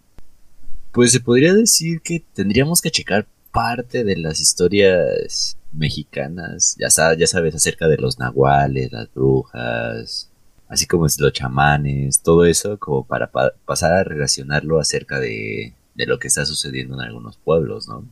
[0.95, 7.17] pues se podría decir que tendríamos que checar parte de las historias mexicanas, ya, sa-
[7.17, 10.31] ya sabes, acerca de los nahuales, las brujas,
[10.69, 15.75] así como es los chamanes, todo eso como para pa- pasar a relacionarlo acerca de,
[15.97, 18.07] de lo que está sucediendo en algunos pueblos, ¿no?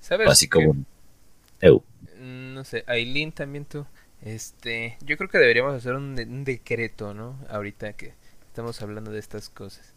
[0.00, 0.28] ¿Sabes?
[0.28, 0.76] Así como...
[1.60, 1.82] Eu.
[2.20, 3.86] Mm, No sé, Aileen también tú.
[4.22, 7.38] Este, yo creo que deberíamos hacer un, de- un decreto, ¿no?
[7.48, 8.14] Ahorita que
[8.48, 9.94] estamos hablando de estas cosas.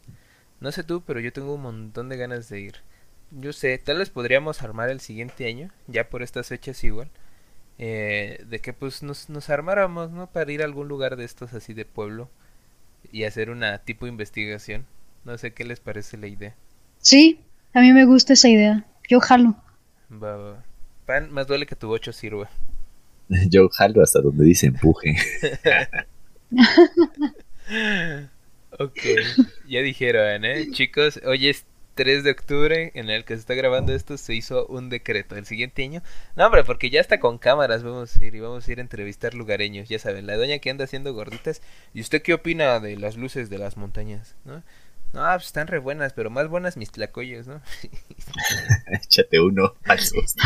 [0.62, 2.76] No sé tú, pero yo tengo un montón de ganas de ir.
[3.32, 7.10] Yo sé, tal vez podríamos armar el siguiente año, ya por estas fechas igual,
[7.80, 10.28] eh, de que pues nos, nos armáramos, ¿no?
[10.28, 12.30] Para ir a algún lugar de estos así de pueblo
[13.12, 14.86] y hacer una tipo investigación.
[15.26, 16.56] No sé qué les parece la idea.
[17.00, 17.40] Sí,
[17.74, 18.86] a mí me gusta esa idea.
[19.10, 19.56] Yo jalo.
[20.12, 20.64] Va, va, va.
[21.08, 22.50] Pan, más duele que tu bocho sirva.
[23.50, 25.16] Yo jalo hasta donde dice empuje.
[28.80, 29.00] Ok,
[29.68, 30.68] ya dijeron, ¿eh?
[30.72, 31.66] Chicos, hoy es
[31.96, 35.36] 3 de octubre en el que se está grabando esto, se hizo un decreto.
[35.36, 36.02] El siguiente año,
[36.36, 38.82] no, hombre, porque ya está con cámaras, vamos a ir y vamos a ir a
[38.82, 41.62] entrevistar lugareños, ya saben, la doña que anda haciendo gorditas.
[41.94, 44.36] ¿Y usted qué opina de las luces de las montañas?
[44.46, 44.64] ¿No?
[45.14, 47.62] No, pues están re buenas, pero más buenas mis tlacoyos, ¿no?
[48.88, 50.42] Échate uno al susto.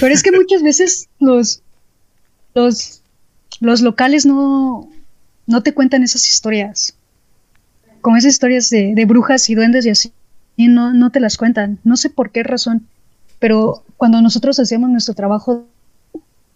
[0.00, 1.62] Pero es que muchas veces los,
[2.54, 3.02] los,
[3.60, 4.88] los locales no,
[5.46, 6.96] no te cuentan esas historias.
[8.00, 10.12] Como esas historias de, de brujas y duendes y así.
[10.56, 11.78] Y no, no te las cuentan.
[11.84, 12.86] No sé por qué razón.
[13.38, 15.66] Pero cuando nosotros hacíamos nuestro trabajo,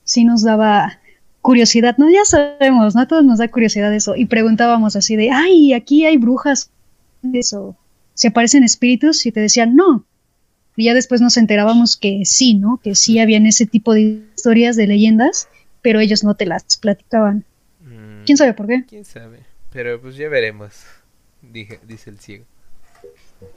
[0.05, 0.99] sí nos daba
[1.43, 2.11] curiosidad, ¿no?
[2.11, 3.03] Ya sabemos, ¿no?
[3.03, 4.17] A todos nos da curiosidad eso.
[4.17, 6.71] Y preguntábamos así de, ay, aquí hay brujas.
[7.33, 7.77] Eso.
[8.15, 9.25] ¿Se aparecen espíritus?
[9.27, 10.05] Y te decían, no.
[10.77, 12.81] Y ya después nos enterábamos que sí, ¿no?
[12.83, 15.49] Que sí habían ese tipo de historias, de leyendas,
[15.83, 17.45] pero ellos no te las platicaban.
[17.81, 18.85] Mm, ¿Quién sabe por qué?
[18.89, 19.41] ¿Quién sabe?
[19.73, 20.73] Pero pues ya veremos,
[21.43, 22.45] dije, dice el ciego.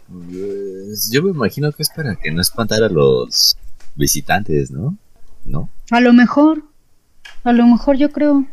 [0.07, 3.57] Pues, yo me imagino que es para que no espantar a los
[3.95, 4.97] visitantes, ¿no?
[5.45, 5.69] ¿No?
[5.91, 6.63] A lo mejor,
[7.43, 8.45] a lo mejor yo creo.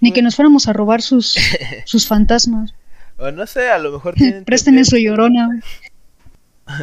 [0.00, 1.36] Ni que nos fuéramos a robar sus,
[1.84, 2.74] sus fantasmas.
[3.18, 4.44] O no sé, a lo mejor tienen...
[4.46, 5.60] Presten su llorona.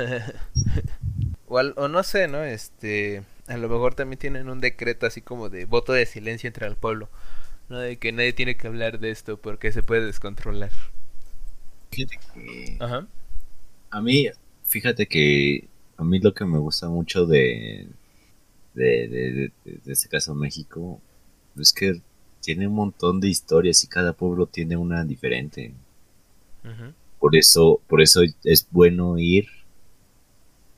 [1.48, 2.44] o, o, no sé, ¿no?
[2.44, 3.24] Este...
[3.50, 6.76] A lo mejor también tienen un decreto así como de voto de silencio entre el
[6.78, 7.10] pueblo.
[7.68, 7.80] ¿no?
[7.80, 10.72] De que nadie tiene que hablar de esto porque se puede descontrolar.
[12.80, 13.08] Ajá.
[13.92, 14.28] A mí,
[14.66, 17.88] fíjate que a mí lo que me gusta mucho de,
[18.74, 21.02] de, de, de este caso México
[21.58, 22.02] es que
[22.42, 25.74] tiene un montón de historias y cada pueblo tiene una diferente.
[27.20, 29.48] Por eso, por eso es bueno ir,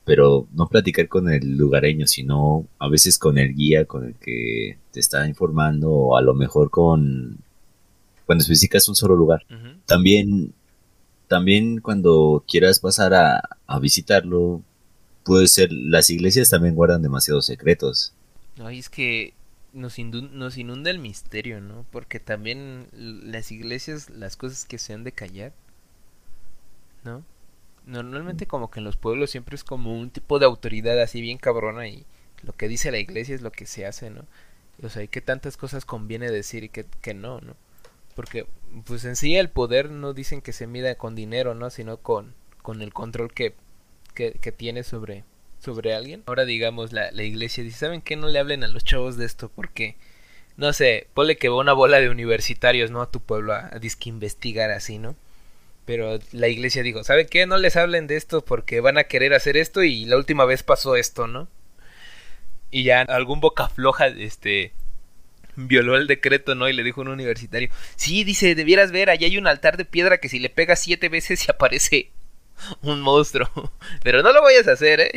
[0.05, 4.77] pero no platicar con el lugareño, sino a veces con el guía, con el que
[4.91, 7.37] te está informando, o a lo mejor con
[8.25, 9.45] cuando especificas un solo lugar.
[9.85, 10.53] También,
[11.27, 14.61] también cuando quieras pasar a, a visitarlo,
[15.23, 18.13] puede ser, las iglesias también guardan demasiados secretos.
[18.57, 19.33] No, es que
[19.73, 21.85] nos, nos inunda el misterio, ¿no?
[21.91, 25.53] Porque también las iglesias, las cosas que se han de callar,
[27.03, 27.23] ¿no?
[27.85, 31.37] Normalmente como que en los pueblos siempre es como un tipo de autoridad así bien
[31.37, 32.05] cabrona y
[32.43, 34.25] lo que dice la iglesia es lo que se hace, ¿no?
[34.83, 37.55] O sea, y que tantas cosas conviene decir y que, no, ¿no?
[38.15, 38.45] Porque
[38.85, 41.69] pues en sí el poder no dicen que se mida con dinero, ¿no?
[41.69, 43.55] Sino con, con el control que,
[44.13, 45.23] que, que tiene sobre,
[45.59, 46.23] sobre alguien.
[46.25, 48.15] Ahora digamos la, la iglesia dice, ¿saben qué?
[48.15, 49.95] No le hablen a los chavos de esto porque,
[50.57, 53.01] no sé, ponle que va una bola de universitarios, ¿no?
[53.01, 55.15] A tu pueblo a, a disque investigar así, ¿no?
[55.85, 57.45] Pero la iglesia dijo, ¿saben qué?
[57.45, 60.63] No les hablen de esto porque van a querer hacer esto y la última vez
[60.63, 61.47] pasó esto, ¿no?
[62.69, 64.73] Y ya algún boca floja, este,
[65.55, 66.69] violó el decreto, ¿no?
[66.69, 69.85] Y le dijo a un universitario, sí, dice, debieras ver, allá hay un altar de
[69.85, 72.11] piedra que si le pegas siete veces y aparece
[72.81, 73.49] un monstruo.
[74.03, 75.11] Pero no lo vayas a hacer, ¿eh?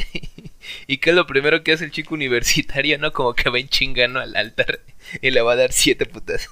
[0.87, 3.13] ¿Y qué es lo primero que hace el chico universitario, no?
[3.13, 4.81] Como que va en chingano al altar
[5.21, 6.49] y le va a dar siete putas.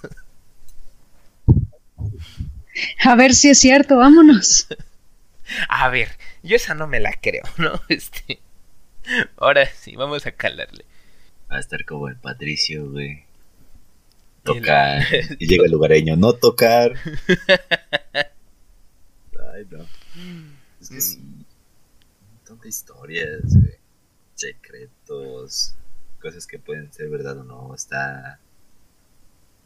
[3.05, 4.68] A ver si es cierto, vámonos.
[5.68, 6.09] A ver,
[6.43, 7.81] yo esa no me la creo, ¿no?
[7.89, 8.41] Este.
[9.37, 10.85] Ahora sí, vamos a calarle.
[11.51, 13.25] Va a estar como el Patricio, güey.
[14.45, 15.05] Tocar.
[15.39, 16.95] Y llega el lugareño, no tocar.
[19.55, 19.87] Ay, no.
[20.81, 21.18] Es que sí.
[21.18, 21.47] Un
[22.35, 23.43] montón de historias,
[24.35, 25.75] Secretos.
[26.20, 27.75] Cosas que pueden ser verdad o no.
[27.75, 28.39] Está.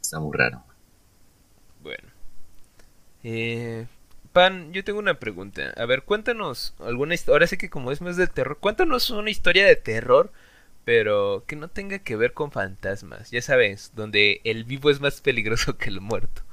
[0.01, 0.63] Está muy raro.
[1.81, 2.16] Bueno.
[3.23, 3.85] Eh,
[4.33, 5.73] Pan, yo tengo una pregunta.
[5.77, 7.35] A ver, cuéntanos alguna historia.
[7.35, 10.31] Ahora sé que como es más de terror, cuéntanos una historia de terror,
[10.85, 13.31] pero que no tenga que ver con fantasmas.
[13.31, 16.43] Ya sabes, donde el vivo es más peligroso que el muerto.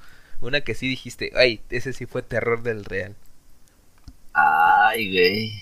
[0.41, 3.17] Una que sí dijiste, ay, ese sí fue terror del real.
[4.33, 5.53] Ay, güey.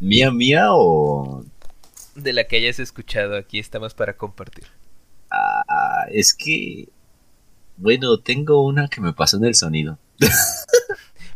[0.00, 1.44] ¿Mía, mía o...?
[2.14, 4.66] De la que hayas escuchado, aquí estamos para compartir.
[5.30, 6.88] Ah, es que...
[7.76, 9.98] Bueno, tengo una que me pasó en el sonido.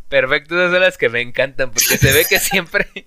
[0.08, 2.88] Perfecto, esas son las que me encantan, porque se ve que siempre...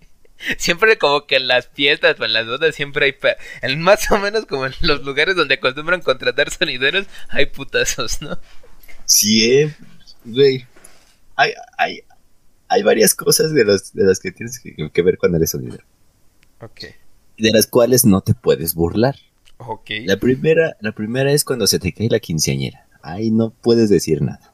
[0.58, 3.16] Siempre como que en las fiestas o en las bodas siempre hay...
[3.62, 8.38] En más o menos como en los lugares donde acostumbran contratar sonideros, hay putazos, ¿no?
[9.06, 9.72] Sí,
[10.26, 10.66] güey.
[11.38, 12.02] Hay, hay,
[12.74, 15.84] hay varias cosas de, los, de las que tienes que, ver cuando eres sonidero.
[16.60, 16.82] Ok.
[17.38, 19.16] De las cuales no te puedes burlar.
[19.58, 19.92] Ok.
[20.06, 22.83] La primera, la primera es cuando se te cae la quinceañera.
[23.04, 24.52] Ahí no puedes decir nada.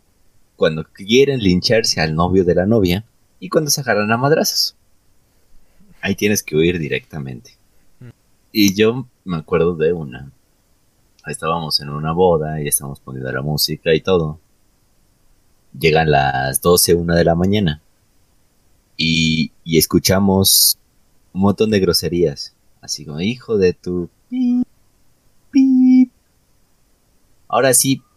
[0.57, 3.05] Cuando quieren lincharse al novio de la novia
[3.39, 4.75] y cuando se agarran a madrazos.
[6.01, 7.55] Ahí tienes que huir directamente.
[8.51, 10.29] Y yo me acuerdo de una.
[11.25, 14.41] Estábamos en una boda y estábamos poniendo la música y todo.
[15.79, 17.81] Llegan las 12, una de la mañana
[18.99, 20.77] y, escuchamos
[21.33, 22.53] un montón de groserías.
[22.81, 24.09] Así como, hijo de tu...
[27.47, 28.09] Ahora sí, pip.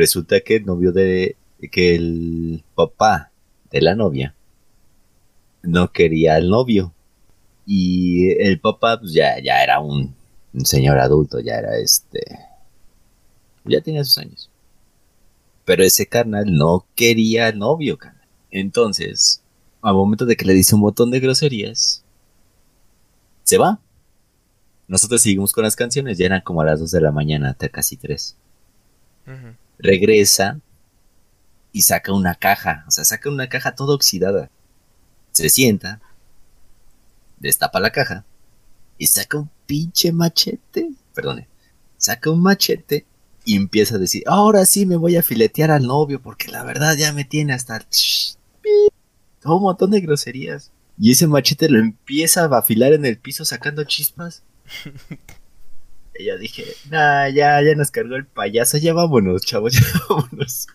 [0.00, 1.36] Resulta que el novio de...
[1.70, 3.30] que el papá
[3.70, 4.34] de la novia
[5.62, 6.94] no quería al novio.
[7.66, 10.16] Y el papá pues ya, ya era un,
[10.64, 12.22] señor adulto, ya era este...
[13.66, 14.48] Ya tenía sus años.
[15.66, 18.26] Pero ese carnal no quería novio, carnal.
[18.50, 19.42] Entonces,
[19.82, 22.02] al momento de que le dice un botón de groserías,
[23.42, 23.78] se va.
[24.88, 27.68] Nosotros seguimos con las canciones, ya eran como a las 2 de la mañana, hasta
[27.68, 28.38] casi 3.
[29.82, 30.60] Regresa
[31.72, 34.50] y saca una caja, o sea, saca una caja toda oxidada.
[35.32, 36.00] Se sienta,
[37.38, 38.24] destapa la caja
[38.98, 41.48] y saca un pinche machete, perdone,
[41.96, 43.06] saca un machete
[43.44, 46.96] y empieza a decir, ahora sí me voy a filetear al novio porque la verdad
[46.96, 47.84] ya me tiene hasta...
[49.40, 50.70] Todo un montón de groserías.
[50.98, 54.42] Y ese machete lo empieza a afilar en el piso sacando chispas.
[56.20, 60.66] y ya dije, nah, ya, ya nos cargó el payaso, ya vámonos, chavos, ya vámonos.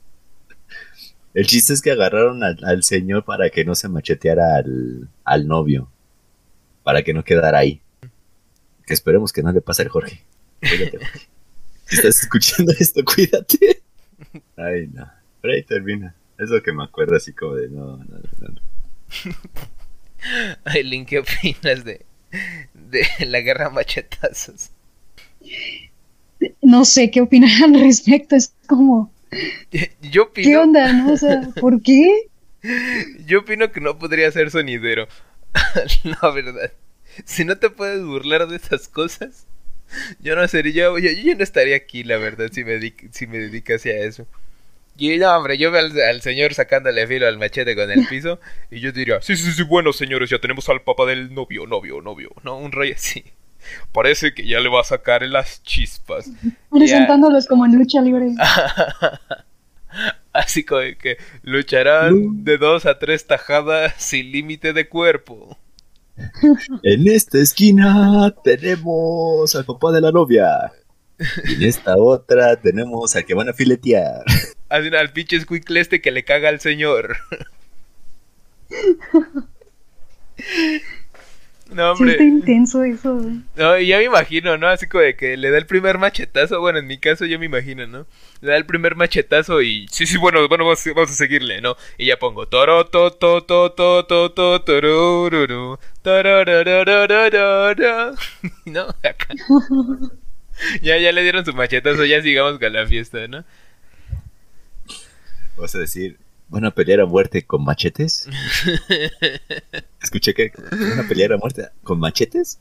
[1.34, 5.92] El chiste es que agarraron al, señor para que no se macheteara al, al novio.
[6.84, 7.82] Para que no quedara ahí.
[8.86, 10.24] Que esperemos que no le pase al Jorge.
[10.62, 11.00] Jorge.
[11.86, 13.84] Si estás escuchando esto, cuídate.
[14.56, 15.12] Ay, no.
[15.42, 16.16] Pero ahí termina.
[16.38, 18.48] Es lo que me acuerdo así como de no, no, no.
[18.48, 18.62] no.
[20.66, 22.06] Aileen, ¿qué opinas de,
[22.74, 24.72] de la guerra machetazos?
[26.62, 28.36] No sé qué opinar al respecto.
[28.36, 29.12] Es como.
[30.02, 30.48] Yo opino...
[30.48, 30.94] ¿Qué onda?
[30.94, 31.14] No?
[31.14, 32.28] O sea, ¿por qué?
[33.26, 35.08] Yo opino que no podría ser sonidero.
[36.04, 36.72] la verdad.
[37.24, 39.46] Si no te puedes burlar de esas cosas,
[40.20, 42.80] yo no sería, yo, yo, no estaría aquí, la verdad, si me,
[43.12, 44.28] si me dedicase a eso.
[44.98, 48.40] Y no, hombre, yo veo al, señor sacándole filo al machete con el piso
[48.72, 52.02] y yo diría, sí, sí, sí, bueno, señores, ya tenemos al papá del novio, novio,
[52.02, 52.58] novio, ¿no?
[52.58, 53.24] Un rey así.
[53.92, 56.30] Parece que ya le va a sacar las chispas.
[56.70, 58.34] Presentándolos como en lucha libre.
[60.34, 65.58] así como que lucharán de dos a tres tajadas sin límite de cuerpo.
[66.84, 70.72] En esta esquina tenemos al papá de la novia.
[71.46, 74.24] Y en esta otra tenemos al que van a filetear.
[74.70, 77.18] Al, al pinche escuicle este que le caga al señor.
[81.76, 82.14] No, hombre.
[82.14, 83.20] está intenso eso,
[83.58, 84.70] No, y ya me imagino, ¿no?
[84.70, 86.62] Así como de que le da el primer machetazo.
[86.62, 88.08] Bueno, en mi caso yo me imagino, ¿no?
[88.40, 89.86] Le da el primer machetazo y.
[89.92, 91.76] Sí, sí, bueno, bueno, vamos, a seguirle, ¿no?
[91.98, 92.48] Y ya pongo.
[92.48, 95.78] Toro, to, to, to, to, to, to, torororo.
[98.66, 98.88] ¿No?
[99.04, 99.28] Acá.
[100.82, 103.44] ya, ya le dieron su machetazo, ya sigamos con la fiesta, ¿no?
[105.58, 108.30] Vas a decir, ¿Van a pelear a muerte con machetes?
[110.02, 112.60] Escuché que van a pelear a muerte con machetes.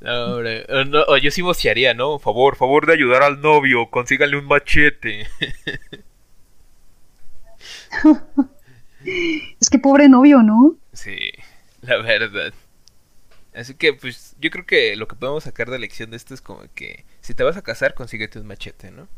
[0.00, 0.64] No, hombre.
[0.86, 2.18] No, yo sí vocearía, ¿no?
[2.18, 3.90] Favor, favor de ayudar al novio.
[3.90, 5.26] Consíganle un machete.
[9.60, 10.76] es que pobre novio, ¿no?
[10.92, 11.18] Sí,
[11.82, 12.52] la verdad.
[13.54, 16.40] Así que, pues, yo creo que lo que podemos sacar de lección de esto es
[16.40, 19.08] como que si te vas a casar, consíguete un machete, ¿no?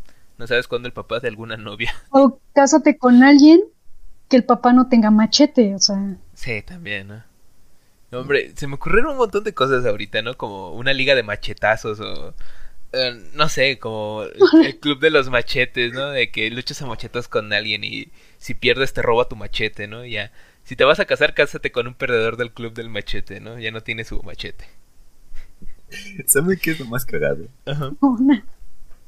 [0.40, 1.94] No sabes cuándo el papá de alguna novia.
[2.12, 3.60] O cásate con alguien
[4.30, 6.16] que el papá no tenga machete, o sea.
[6.32, 8.18] Sí, también, ¿no?
[8.18, 10.38] hombre, se me ocurrieron un montón de cosas ahorita, ¿no?
[10.38, 12.34] Como una liga de machetazos o...
[12.92, 14.22] Eh, no sé, como
[14.64, 16.08] el club de los machetes, ¿no?
[16.08, 20.06] De que luchas a machetas con alguien y si pierdes te roba tu machete, ¿no?
[20.06, 20.32] Ya.
[20.64, 23.58] Si te vas a casar, cásate con un perdedor del club del machete, ¿no?
[23.58, 24.64] Ya no tiene su machete.
[26.26, 27.46] ¿Saben qué es lo más cagado?
[27.66, 27.92] Ajá.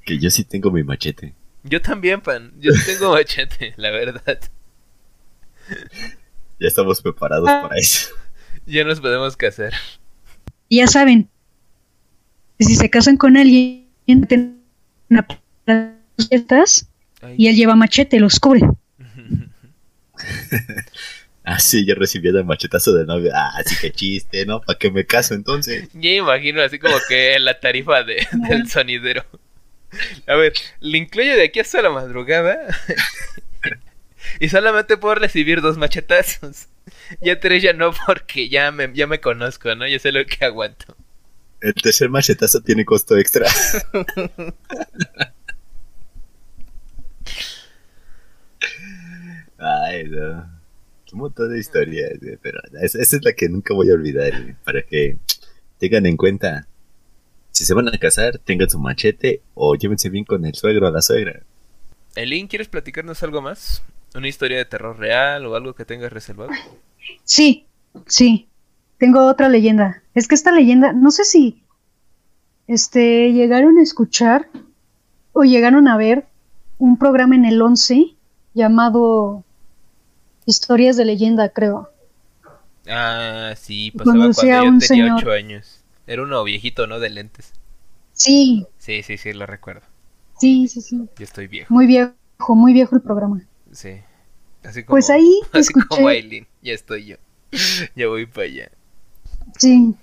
[0.04, 1.34] Que yo sí tengo mi machete.
[1.64, 2.52] Yo también, pan.
[2.58, 4.38] Yo sí tengo machete, la verdad.
[6.58, 8.14] Ya estamos preparados para eso.
[8.66, 9.72] Ya nos podemos casar.
[10.70, 11.28] Ya saben,
[12.58, 13.88] si se casan con alguien,
[15.10, 15.26] una
[17.36, 18.62] y él lleva machete, los cubre.
[21.44, 23.30] ah, sí, yo recibí el machetazo de novio.
[23.34, 24.60] Ah, sí que chiste, ¿no?
[24.60, 25.88] ¿Para qué me caso entonces?
[25.94, 29.24] Ya imagino así como que la tarifa de, del sonidero.
[30.26, 32.66] A ver, le incluyo de aquí hasta la madrugada.
[34.40, 36.68] y solamente puedo recibir dos machetazos.
[37.20, 39.86] Ya tres ya no, porque ya me, ya me conozco, ¿no?
[39.86, 40.96] Ya sé lo que aguanto.
[41.60, 43.46] El tercer machetazo tiene costo extra.
[49.58, 50.60] Ay, no.
[51.12, 55.18] Un montón de historias, pero esa, es la que nunca voy a olvidar, para que
[55.78, 56.66] tengan en cuenta
[57.62, 60.90] si se van a casar, tengan su machete o llévense bien con el suegro o
[60.90, 61.44] la suegra.
[62.16, 63.84] Elin, ¿quieres platicarnos algo más?
[64.16, 66.50] ¿Una historia de terror real o algo que tengas reservado?
[67.22, 67.66] Sí,
[68.06, 68.48] sí.
[68.98, 70.02] Tengo otra leyenda.
[70.12, 71.62] Es que esta leyenda, no sé si
[72.66, 74.48] este llegaron a escuchar
[75.32, 76.26] o llegaron a ver
[76.78, 78.16] un programa en el 11
[78.54, 79.44] llamado
[80.46, 81.90] Historias de leyenda, creo.
[82.88, 85.81] Ah, sí, pasaba cuando, yo tenía 8 años.
[86.06, 87.00] Era uno viejito, ¿no?
[87.00, 87.52] De lentes.
[88.12, 88.66] Sí.
[88.78, 89.82] Sí, sí, sí, lo recuerdo.
[90.38, 91.08] Sí, sí, sí.
[91.16, 91.72] Yo estoy viejo.
[91.72, 92.14] Muy viejo
[92.50, 93.40] muy viejo el programa.
[93.70, 94.00] Sí.
[94.64, 97.16] Así como, pues ahí así como Aileen, ya estoy yo.
[97.96, 98.70] ya voy para allá.
[99.58, 99.94] Sí.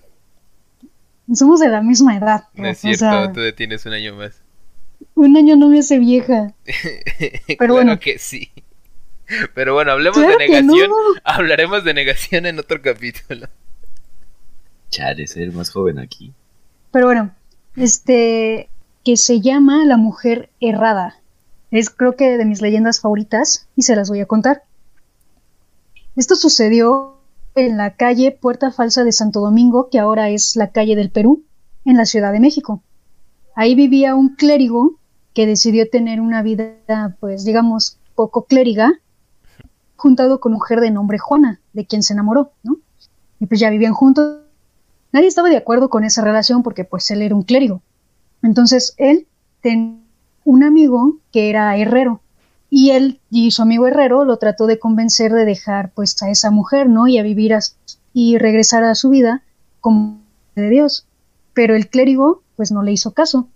[1.34, 2.46] Somos de la misma edad.
[2.56, 4.42] No es cierto, tú tienes un año más.
[5.16, 6.54] Un año no me hace vieja.
[7.48, 8.00] Pero claro bueno.
[8.00, 8.52] que sí.
[9.54, 10.90] Pero bueno, hablemos de negación.
[11.24, 13.48] Hablaremos de negación en otro capítulo.
[14.90, 16.34] Chale, ser más joven aquí.
[16.92, 17.32] Pero bueno,
[17.76, 18.70] este
[19.04, 21.16] que se llama La Mujer Errada.
[21.72, 24.64] Es creo que de mis leyendas favoritas y se las voy a contar.
[26.16, 27.18] Esto sucedió
[27.56, 31.44] en la calle Puerta Falsa de Santo Domingo, que ahora es la calle del Perú,
[31.86, 32.82] en la Ciudad de México.
[33.56, 34.96] Ahí vivía un clérigo
[35.34, 39.00] que decidió tener una vida, pues digamos, poco clériga,
[39.96, 42.78] juntado con mujer de nombre Juana, de quien se enamoró, ¿no?
[43.40, 44.40] Y pues ya vivían juntos.
[45.12, 47.82] Nadie estaba de acuerdo con esa relación porque pues él era un clérigo.
[48.44, 49.28] Entonces él
[49.62, 50.00] tenía
[50.46, 52.22] un amigo que era herrero
[52.70, 56.52] y él y su amigo herrero lo trató de convencer de dejar pues a esa
[56.52, 57.08] mujer, ¿no?
[57.08, 57.58] Y a vivir
[58.14, 59.44] y regresar a su vida
[59.82, 60.22] como
[60.56, 61.08] de Dios.
[61.54, 63.48] Pero el clérigo pues no le hizo caso.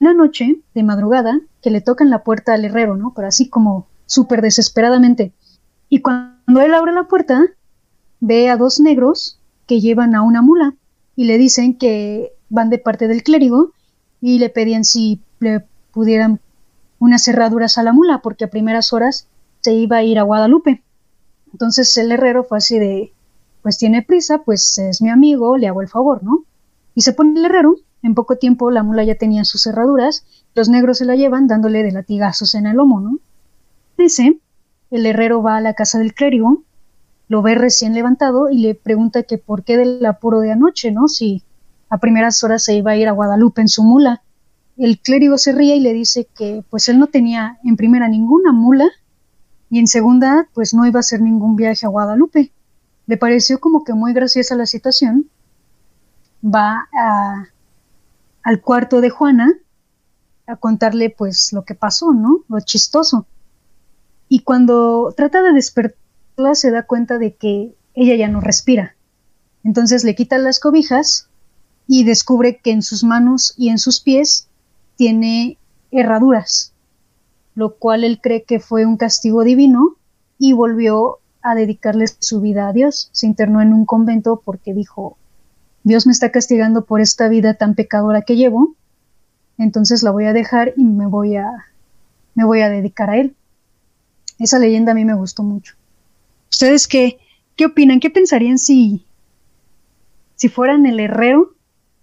[0.00, 3.12] Una noche, de madrugada, que le tocan la puerta al herrero, ¿no?
[3.14, 5.32] Pero así como súper desesperadamente.
[5.88, 7.40] Y cuando él abre la puerta,
[8.20, 10.74] ve a dos negros que llevan a una mula
[11.16, 13.72] y le dicen que van de parte del clérigo
[14.20, 16.40] y le pedían si le pudieran
[16.98, 19.26] unas cerraduras a la mula, porque a primeras horas
[19.60, 20.82] se iba a ir a Guadalupe.
[21.52, 23.12] Entonces el herrero fue así de,
[23.62, 26.44] pues tiene prisa, pues es mi amigo, le hago el favor, ¿no?
[26.94, 30.68] Y se pone el herrero, en poco tiempo la mula ya tenía sus cerraduras, los
[30.68, 33.18] negros se la llevan dándole de latigazos en el lomo, ¿no?
[33.96, 34.38] Dice,
[34.90, 36.62] el herrero va a la casa del clérigo,
[37.32, 41.08] lo ve recién levantado y le pregunta que por qué del apuro de anoche, ¿no?
[41.08, 41.42] Si
[41.88, 44.22] a primeras horas se iba a ir a Guadalupe en su mula
[44.76, 48.52] el clérigo se ríe y le dice que pues él no tenía en primera ninguna
[48.52, 48.88] mula
[49.70, 52.52] y en segunda pues no iba a hacer ningún viaje a Guadalupe.
[53.06, 55.28] Le pareció como que muy graciosa la situación.
[56.44, 56.88] Va
[58.42, 59.52] al cuarto de Juana
[60.46, 62.40] a contarle pues lo que pasó, ¿no?
[62.48, 63.26] Lo chistoso.
[64.28, 66.01] Y cuando trata de despertarla
[66.54, 68.96] se da cuenta de que ella ya no respira.
[69.64, 71.28] Entonces le quita las cobijas
[71.86, 74.48] y descubre que en sus manos y en sus pies
[74.96, 75.58] tiene
[75.90, 76.72] herraduras,
[77.54, 79.96] lo cual él cree que fue un castigo divino
[80.38, 83.10] y volvió a dedicarle su vida a Dios.
[83.12, 85.16] Se internó en un convento porque dijo,
[85.84, 88.74] Dios me está castigando por esta vida tan pecadora que llevo,
[89.58, 91.48] entonces la voy a dejar y me voy a,
[92.34, 93.36] me voy a dedicar a él.
[94.38, 95.74] Esa leyenda a mí me gustó mucho.
[96.52, 97.18] ¿Ustedes qué,
[97.56, 97.98] qué opinan?
[97.98, 99.06] ¿Qué pensarían si,
[100.36, 101.54] si fueran el herrero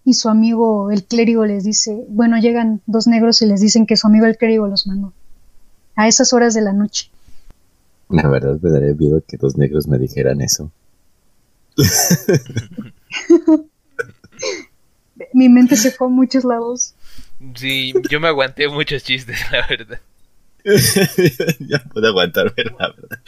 [0.03, 3.95] y su amigo el clérigo les dice, bueno, llegan dos negros y les dicen que
[3.95, 5.13] su amigo el clérigo los mandó
[5.95, 7.11] a esas horas de la noche.
[8.09, 10.71] La verdad me daría miedo que dos negros me dijeran eso.
[15.33, 16.95] Mi mente se fue a muchos lados.
[17.53, 19.99] Sí, yo me aguanté muchos chistes, la verdad.
[21.59, 23.19] ya puedo aguantar, la verdad.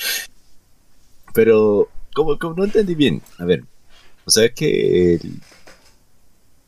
[1.33, 3.63] Pero, como, no entendí bien, a ver,
[4.25, 5.41] o sea que el,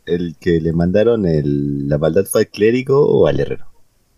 [0.06, 3.66] el que le mandaron el, la maldad fue al clérigo o al herrero?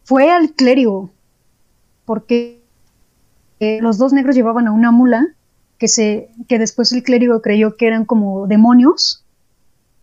[0.04, 1.12] Fue al clérigo,
[2.06, 2.62] porque
[3.60, 5.36] eh, los dos negros llevaban a una mula
[5.78, 9.26] que, se, que después el clérigo creyó que eran como demonios,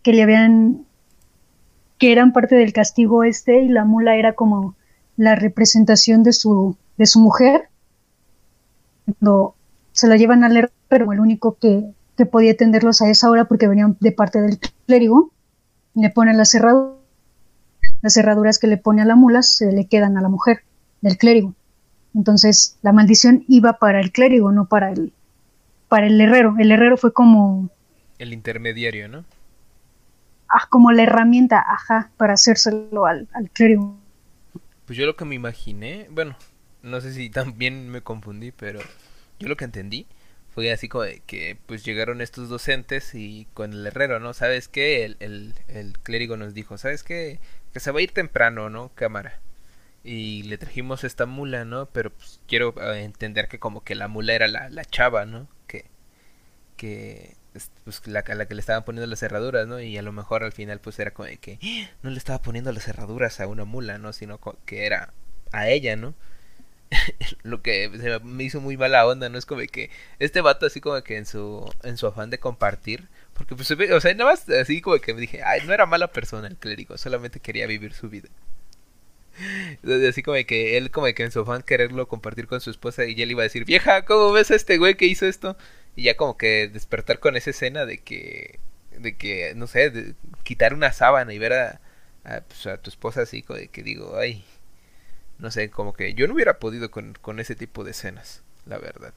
[0.01, 0.85] que le habían
[1.97, 4.75] que eran parte del castigo este y la mula era como
[5.15, 7.69] la representación de su, de su mujer.
[9.93, 11.85] Se la llevan al herrero, el único que,
[12.17, 15.31] que podía atenderlos a esa hora porque venían de parte del clérigo,
[15.93, 16.97] le ponen las cerraduras,
[18.01, 20.63] las cerraduras que le pone a la mula se le quedan a la mujer
[21.01, 21.53] del clérigo.
[22.13, 25.13] Entonces la maldición iba para el clérigo, no para el,
[25.87, 26.55] para el herrero.
[26.59, 27.69] El herrero fue como...
[28.17, 29.23] El intermediario, ¿no?
[30.49, 33.95] Ah, como la herramienta, ajá, para hacérselo al, al clérigo.
[34.85, 36.35] Pues yo lo que me imaginé, bueno,
[36.81, 38.79] no sé si también me confundí, pero
[39.39, 40.07] yo lo que entendí
[40.53, 44.33] fue así como de que pues llegaron estos docentes y con el herrero, ¿no?
[44.33, 45.03] ¿Sabes qué?
[45.03, 47.39] El, el, clérigo nos dijo, ¿sabes qué?
[47.73, 48.91] Que se va a ir temprano, ¿no?
[48.93, 49.39] Cámara.
[50.03, 51.87] Y le trajimos esta mula, ¿no?
[51.87, 55.47] Pero pues quiero eh, entender que como que la mula era la, la chava, ¿no?
[55.65, 55.85] Que,
[56.77, 57.35] que
[57.83, 59.79] pues la, a la que le estaban poniendo las cerraduras, ¿no?
[59.79, 61.89] Y a lo mejor al final pues era como de que ¡Ah!
[62.03, 64.13] no le estaba poniendo las cerraduras a una mula, ¿no?
[64.13, 65.13] Sino que era
[65.51, 66.13] a ella, ¿no?
[67.43, 67.89] lo que
[68.23, 69.37] me hizo muy mala onda, ¿no?
[69.37, 69.89] Es como que
[70.19, 74.01] este vato así como que en su, en su afán de compartir, porque pues, o
[74.01, 76.97] sea, nada más así como que me dije, ay, no era mala persona el clérigo,
[76.97, 78.29] solamente quería vivir su vida.
[80.09, 83.19] Así como que él, como que en su afán quererlo compartir con su esposa, y
[83.21, 85.57] él iba a decir, vieja, ¿cómo ves a este güey que hizo esto?
[85.95, 88.59] Y ya como que despertar con esa escena de que,
[88.97, 91.81] de que, no sé, de quitar una sábana y ver a,
[92.23, 94.43] a, pues, a tu esposa así, como de que digo, ay,
[95.39, 98.77] no sé, como que yo no hubiera podido con, con ese tipo de escenas, la
[98.77, 99.13] verdad.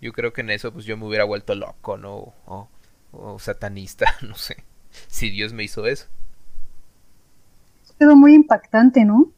[0.00, 2.34] Yo creo que en eso pues yo me hubiera vuelto loco, ¿no?
[2.46, 2.68] O,
[3.12, 4.64] o satanista, no sé.
[5.08, 6.06] Si Dios me hizo eso.
[7.98, 9.30] Quedó muy impactante, ¿no?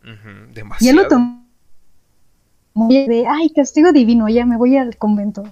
[0.53, 0.97] Demasiado.
[0.97, 1.47] Ya lo tomó
[2.89, 5.45] de, ay, castigo divino, ya me voy al convento.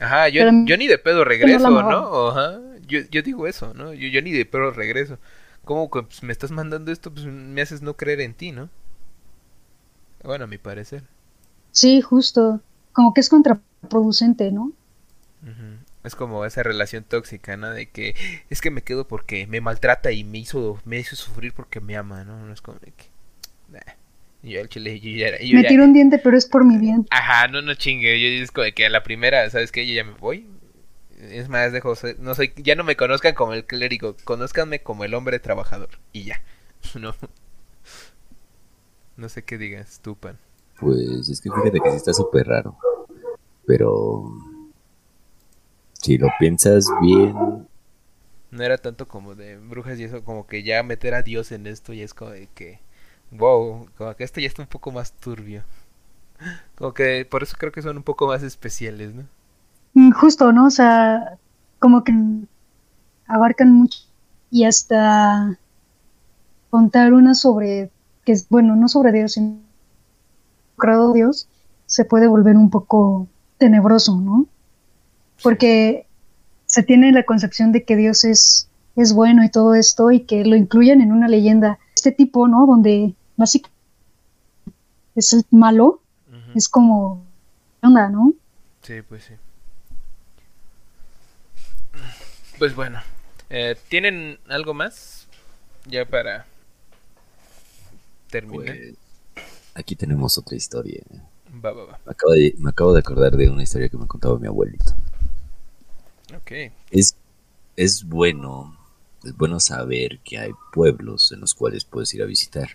[0.00, 1.70] Ajá, yo, Pero yo ni de pedo regreso.
[1.70, 2.28] ¿no?
[2.28, 3.92] Ajá, yo, yo digo eso, ¿no?
[3.94, 5.18] Yo, yo ni de pedo regreso.
[5.64, 7.12] ¿Cómo que pues, me estás mandando esto?
[7.12, 8.68] Pues me haces no creer en ti, ¿no?
[10.24, 11.02] Bueno, a mi parecer.
[11.70, 12.60] Sí, justo.
[12.92, 14.72] Como que es contraproducente, ¿no?
[16.04, 17.70] Es como esa relación tóxica, ¿no?
[17.70, 18.14] De que
[18.50, 21.96] es que me quedo porque me maltrata y me hizo, me hizo sufrir porque me
[21.96, 22.44] ama, ¿no?
[22.44, 23.04] No es como de que...
[23.68, 23.80] nah.
[24.42, 25.38] Yo al chile, yo ya era...
[25.40, 27.06] yo Me ya- tiro un diente, pero es por mi bien.
[27.10, 28.20] Ajá, no, no chingue.
[28.20, 29.86] Yo es como de que a la primera, ¿sabes qué?
[29.86, 30.48] Yo ya me voy.
[31.20, 35.04] Es más, dejo, ser- no soy, ya no me conozcan como el clérigo, conózcanme como
[35.04, 35.90] el hombre trabajador.
[36.12, 36.42] Y ya.
[37.00, 37.14] No.
[39.22, 40.38] No sé qué digas, tú, pan.
[40.80, 42.76] Pues es que fíjate que sí está súper raro.
[43.66, 44.24] Pero
[45.94, 47.68] si lo piensas bien,
[48.50, 51.66] No era tanto como de brujas y eso, como que ya meter a Dios en
[51.66, 52.80] esto y es como de que,
[53.30, 55.64] wow, como que esto ya está un poco más turbio.
[56.76, 59.28] Como que por eso creo que son un poco más especiales, ¿no?
[59.94, 60.66] Mm, Justo, ¿no?
[60.66, 61.38] O sea,
[61.78, 62.12] como que
[63.26, 63.98] abarcan mucho
[64.50, 65.58] y hasta
[66.70, 67.90] contar una sobre,
[68.24, 69.58] que es, bueno, no sobre Dios, sino
[70.76, 71.48] creado Dios,
[71.86, 74.46] se puede volver un poco tenebroso, ¿no?
[75.42, 76.06] Porque
[76.66, 80.44] se tiene la concepción de que Dios es, es bueno y todo esto y que
[80.44, 81.78] lo incluyen en una leyenda.
[81.94, 82.66] Este tipo, ¿no?
[82.66, 83.78] Donde básicamente
[85.14, 86.00] es el malo,
[86.54, 87.24] es como,
[87.80, 88.32] ¿qué onda, no?
[88.82, 89.34] Sí, pues sí.
[92.58, 93.00] Pues bueno,
[93.50, 95.28] eh, ¿tienen algo más
[95.86, 96.46] ya para
[98.32, 98.66] terminar?
[98.76, 98.94] pues
[99.74, 101.02] aquí tenemos otra historia.
[101.64, 102.00] Va, va, va.
[102.04, 104.92] Me acabo, de, me acabo de acordar de una historia que me contaba mi abuelito.
[106.36, 106.50] Ok.
[106.90, 107.16] Es,
[107.76, 108.76] es bueno,
[109.22, 112.68] es bueno saber que hay pueblos en los cuales puedes ir a visitar.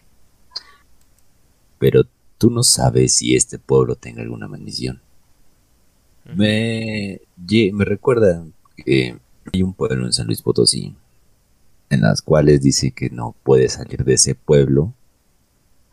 [1.80, 2.04] Pero
[2.38, 5.02] tú no sabes si este pueblo tenga alguna maldición.
[6.26, 8.46] Me, ye- me recuerda
[8.86, 9.18] que
[9.54, 10.96] hay un pueblo en San Luis Potosí
[11.90, 14.94] en las cuales dice que no puedes salir de ese pueblo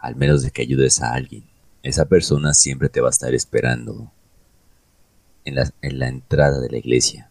[0.05, 1.45] al menos de que ayudes a alguien.
[1.83, 4.13] Esa persona siempre te va a estar esperando
[5.47, 7.31] en la, en la entrada de la iglesia.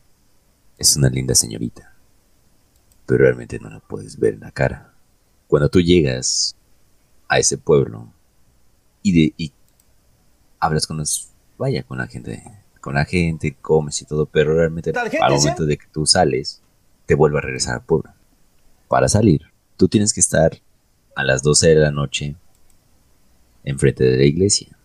[0.80, 1.94] Es una linda señorita,
[3.06, 4.92] pero realmente no la puedes ver en la cara.
[5.48, 6.56] Cuando tú llegas
[7.28, 8.12] a ese pueblo
[9.04, 9.54] y, de, y
[10.60, 12.44] hablas con los, vaya, con la gente,
[12.82, 16.08] con la gente, comes y todo, pero realmente ¿Tal gente, al momento de que tú
[16.08, 16.60] sales,
[17.06, 18.12] te vuelve a regresar al pueblo.
[18.88, 19.44] Para salir,
[19.78, 20.60] tú tienes que estar
[21.16, 22.36] a las 12 de la noche
[23.64, 24.78] enfrente de la iglesia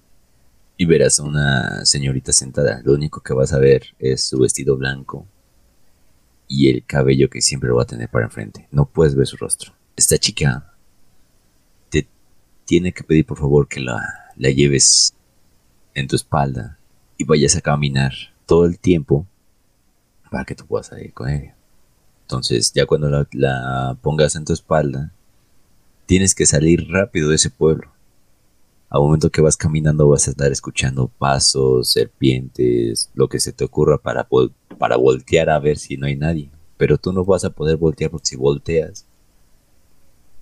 [0.76, 2.81] y verás a una señorita sentada.
[2.85, 5.26] Lo único que vas a ver es su vestido blanco
[6.47, 8.68] y el cabello que siempre va a tener para enfrente.
[8.70, 9.72] No puedes ver su rostro.
[9.97, 10.72] Esta chica
[11.91, 12.09] te
[12.64, 14.01] tiene que pedir por favor que la,
[14.37, 15.14] lleves
[15.95, 16.79] en tu espalda
[17.16, 18.12] y vayas a caminar
[18.47, 19.26] todo el tiempo
[20.31, 21.57] para que tú puedas salir con ella.
[22.22, 25.12] Entonces, ya cuando la pongas en tu espalda,
[26.07, 27.91] tienes que salir rápido de ese pueblo.
[28.91, 33.64] Al momento que vas caminando vas a estar escuchando pasos, serpientes, lo que se te
[33.64, 34.26] ocurra para,
[34.78, 36.51] para voltear a ver si no hay nadie.
[36.78, 39.07] Pero tú no vas a poder voltear porque si volteas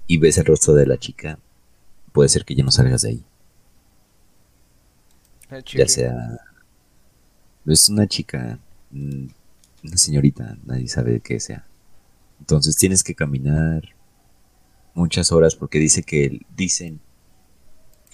[0.06, 1.38] y ves el rostro de la chica,
[2.12, 3.24] puede ser que ya no salgas de ahí.
[5.50, 6.38] Ah, Ya sea...
[7.66, 8.60] Es una chica,
[8.92, 9.26] mm,
[9.82, 11.66] una señorita, nadie sabe qué sea.
[12.38, 13.82] Entonces tienes que caminar
[14.94, 17.00] muchas horas porque dice que dicen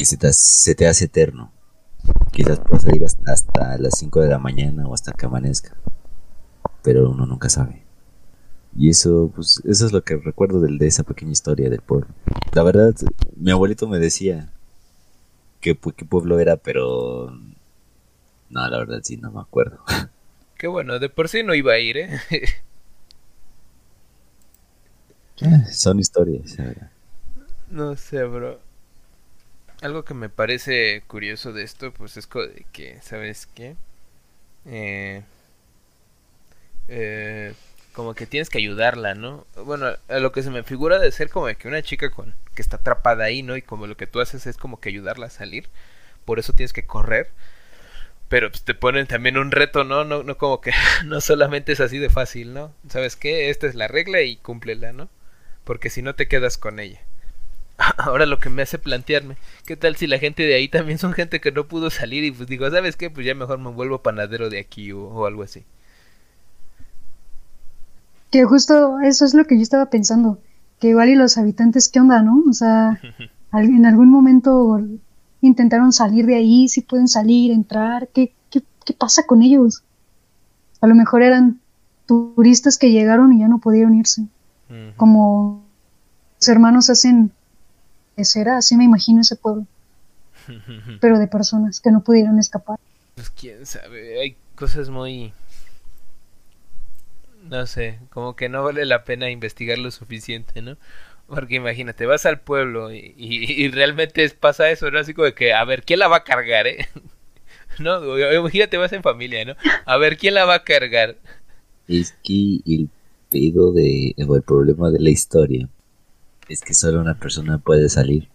[0.03, 1.53] que se te, se te hace eterno.
[2.33, 5.77] Quizás puedas ir hasta, hasta las 5 de la mañana o hasta que amanezca.
[6.83, 7.83] Pero uno nunca sabe.
[8.77, 12.09] Y eso, pues, eso es lo que recuerdo del- de esa pequeña historia del pueblo.
[12.53, 12.95] La verdad,
[13.37, 14.51] mi abuelito me decía
[15.61, 17.31] que pu- qué pueblo era, pero
[18.51, 19.79] no, la verdad sí no me acuerdo.
[20.59, 22.21] Qué bueno, de por sí no iba a ir, ¿eh?
[25.73, 26.91] Son historias, la verdad.
[27.71, 28.59] No sé, bro.
[29.83, 32.29] Algo que me parece curioso de esto, pues es
[32.73, 33.77] que, ¿sabes qué?
[34.65, 35.23] Eh,
[36.89, 37.55] eh,
[37.93, 39.47] como que tienes que ayudarla, ¿no?
[39.57, 42.63] Bueno, a lo que se me figura de ser como que una chica con que
[42.63, 43.57] está atrapada ahí, ¿no?
[43.57, 45.69] Y como lo que tú haces es como que ayudarla a salir,
[46.25, 47.31] por eso tienes que correr.
[48.29, 50.05] Pero pues, te ponen también un reto, ¿no?
[50.05, 50.73] No, no como que
[51.07, 52.73] no solamente es así de fácil, ¿no?
[52.89, 53.51] ¿Sabes qué?
[53.51, 55.09] Esta es la regla y cúmplela, ¿no?
[55.65, 57.01] Porque si no te quedas con ella.
[57.99, 61.13] Ahora lo que me hace plantearme, ¿qué tal si la gente de ahí también son
[61.13, 63.11] gente que no pudo salir y pues digo, ¿sabes qué?
[63.11, 65.65] Pues ya mejor me vuelvo panadero de aquí o algo así.
[68.31, 70.39] Que justo eso es lo que yo estaba pensando,
[70.81, 72.43] que igual y los habitantes, ¿qué onda, no?
[72.49, 72.99] O sea,
[73.53, 74.81] en algún momento
[75.43, 79.83] intentaron salir de ahí, si pueden salir, entrar, ¿qué, qué, qué pasa con ellos?
[80.81, 81.61] A lo mejor eran
[82.07, 84.23] turistas que llegaron y ya no pudieron irse.
[84.97, 85.67] Como
[86.41, 87.33] los hermanos hacen
[88.19, 89.67] será, así me imagino ese pueblo.
[91.01, 92.79] Pero de personas que no pudieron escapar.
[93.15, 95.33] Pues quién sabe, hay cosas muy
[97.49, 100.77] no sé, como que no vale la pena investigar lo suficiente, ¿no?
[101.27, 104.99] Porque imagínate, vas al pueblo y, y, realmente pasa eso, ¿no?
[104.99, 106.89] Así como de que, a ver, ¿quién la va a cargar, eh?
[107.79, 109.55] no, imagínate, vas en familia, ¿no?
[109.87, 111.17] A ver, ¿quién la va a cargar?
[111.89, 112.89] Es que el
[113.31, 115.69] pedo de, o el problema de la historia
[116.53, 118.29] es que solo una persona puede salir.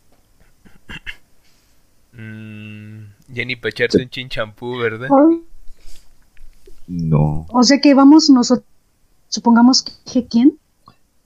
[2.13, 3.03] Mm,
[3.33, 5.09] Jenny Pecharte un chinchampú, ¿verdad?
[6.87, 7.45] No.
[7.49, 8.65] O sea que vamos nosotros
[9.29, 10.57] Supongamos que quién.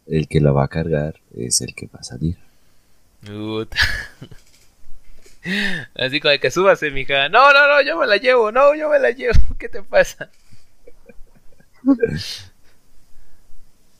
[0.07, 2.35] El que la va a cargar es el que va a salir.
[5.95, 7.29] Así como que súbase, mija.
[7.29, 8.51] No, no, no, yo me la llevo.
[8.51, 9.39] No, yo me la llevo.
[9.59, 10.29] ¿Qué te pasa?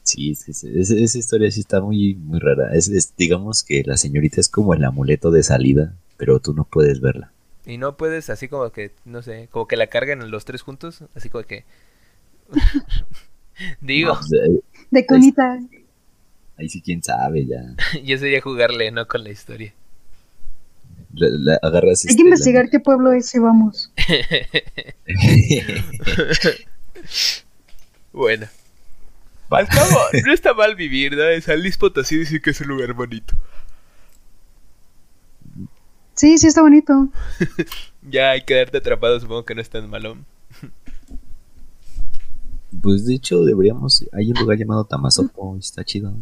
[0.04, 2.74] Sí, esa historia sí está muy, muy rara.
[2.74, 7.02] Es, digamos que la señorita es como el amuleto de salida, pero tú no puedes
[7.02, 7.32] verla.
[7.66, 11.04] Y no puedes, así como que, no sé, como que la cargan los tres juntos,
[11.16, 11.64] así como que...
[13.82, 14.18] Digo.
[14.18, 14.32] Pues,
[14.90, 15.60] de conita.
[16.58, 17.62] Ahí, sí, quién sabe ya.
[18.04, 19.08] Yo sería jugarle, ¿no?
[19.08, 19.74] Con la historia.
[21.62, 23.92] agarras Hay que este, investigar qué pueblo es y vamos.
[28.12, 28.48] bueno.
[29.52, 31.24] Al cabo, no está mal vivir, ¿no?
[31.42, 33.36] San Luis Potosí dice que es un lugar bonito.
[36.14, 37.10] Sí, sí está bonito.
[38.02, 40.26] ya hay que quedarte atrapado, supongo que no es tan malón.
[42.82, 46.14] Pues de hecho deberíamos, hay un lugar llamado Tamazopo, está chido.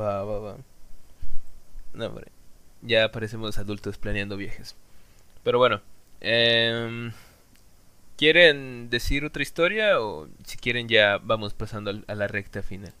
[0.00, 0.56] Va, va, va.
[1.92, 2.28] No, hombre.
[2.80, 4.74] Ya parecemos adultos planeando viajes.
[5.44, 5.82] Pero bueno,
[6.22, 7.10] eh,
[8.16, 12.92] ¿quieren decir otra historia o si quieren ya vamos pasando a la recta final?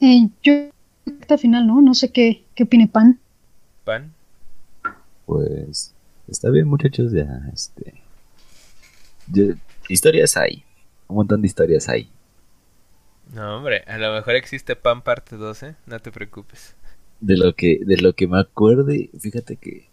[0.00, 0.70] Eh, yo,
[1.06, 1.80] recta final, ¿no?
[1.80, 3.18] No sé qué, qué opine Pan.
[3.84, 4.12] ¿Pan?
[5.26, 5.94] Pues
[6.28, 7.94] está bien muchachos, ya, este...
[9.88, 10.64] historias hay
[11.10, 12.08] un montón de historias hay.
[13.34, 15.74] No, hombre, a lo mejor existe Pan parte 12, ¿eh?
[15.86, 16.74] no te preocupes.
[17.20, 19.86] De lo que de lo que me acuerde, fíjate que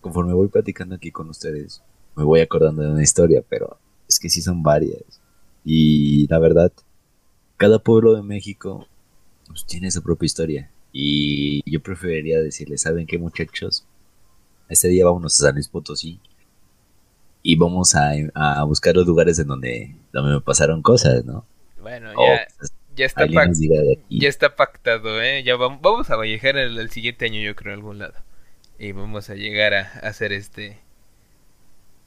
[0.00, 1.82] conforme voy platicando aquí con ustedes,
[2.16, 3.78] me voy acordando de una historia, pero
[4.14, 5.02] es que sí son varias.
[5.64, 6.72] Y la verdad,
[7.56, 8.86] cada pueblo de México
[9.46, 10.70] pues, tiene su propia historia.
[10.92, 13.84] Y yo preferiría decirles, ¿saben qué muchachos?
[14.68, 16.20] Este día vámonos a San Luis Potosí
[17.42, 21.44] y vamos a, buscar los lugares en donde, donde me pasaron cosas, ¿no?
[21.78, 23.26] Bueno, ya, pues, ya, está,
[24.08, 25.42] ya está pactado, ¿eh?
[25.42, 28.14] Ya vamos, vamos a viajar el, siguiente año, yo creo, a algún lado.
[28.78, 30.78] Y vamos a llegar a, hacer este,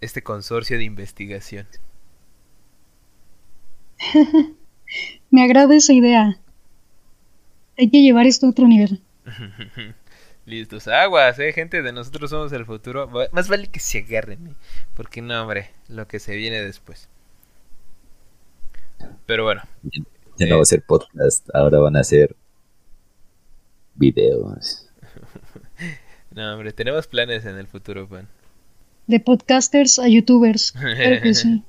[0.01, 1.67] este consorcio de investigación.
[5.31, 6.39] me agrada esa idea.
[7.77, 9.01] Hay que llevar esto a otro nivel.
[10.45, 13.09] Listos, aguas, eh, gente, de nosotros somos el futuro.
[13.33, 14.55] Más vale que se agarren,
[14.95, 17.09] porque no, hombre, lo que se viene después.
[19.25, 19.61] Pero bueno.
[20.37, 22.35] Ya no va a ser podcast, ahora van a ser
[23.95, 24.87] videos.
[26.31, 28.29] no, hombre, tenemos planes en el futuro, pan.
[29.07, 30.71] De podcasters a youtubers.
[30.71, 31.63] Claro que sí.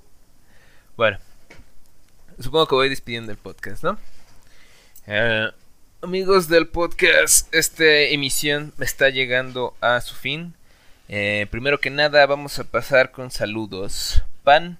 [0.96, 1.18] Bueno,
[2.40, 3.98] supongo que voy despidiendo el podcast, ¿no?
[5.06, 5.48] Eh,
[6.01, 10.55] Amigos del podcast, esta emisión está llegando a su fin.
[11.09, 14.23] Eh, primero que nada, vamos a pasar con saludos.
[14.44, 14.78] Pan,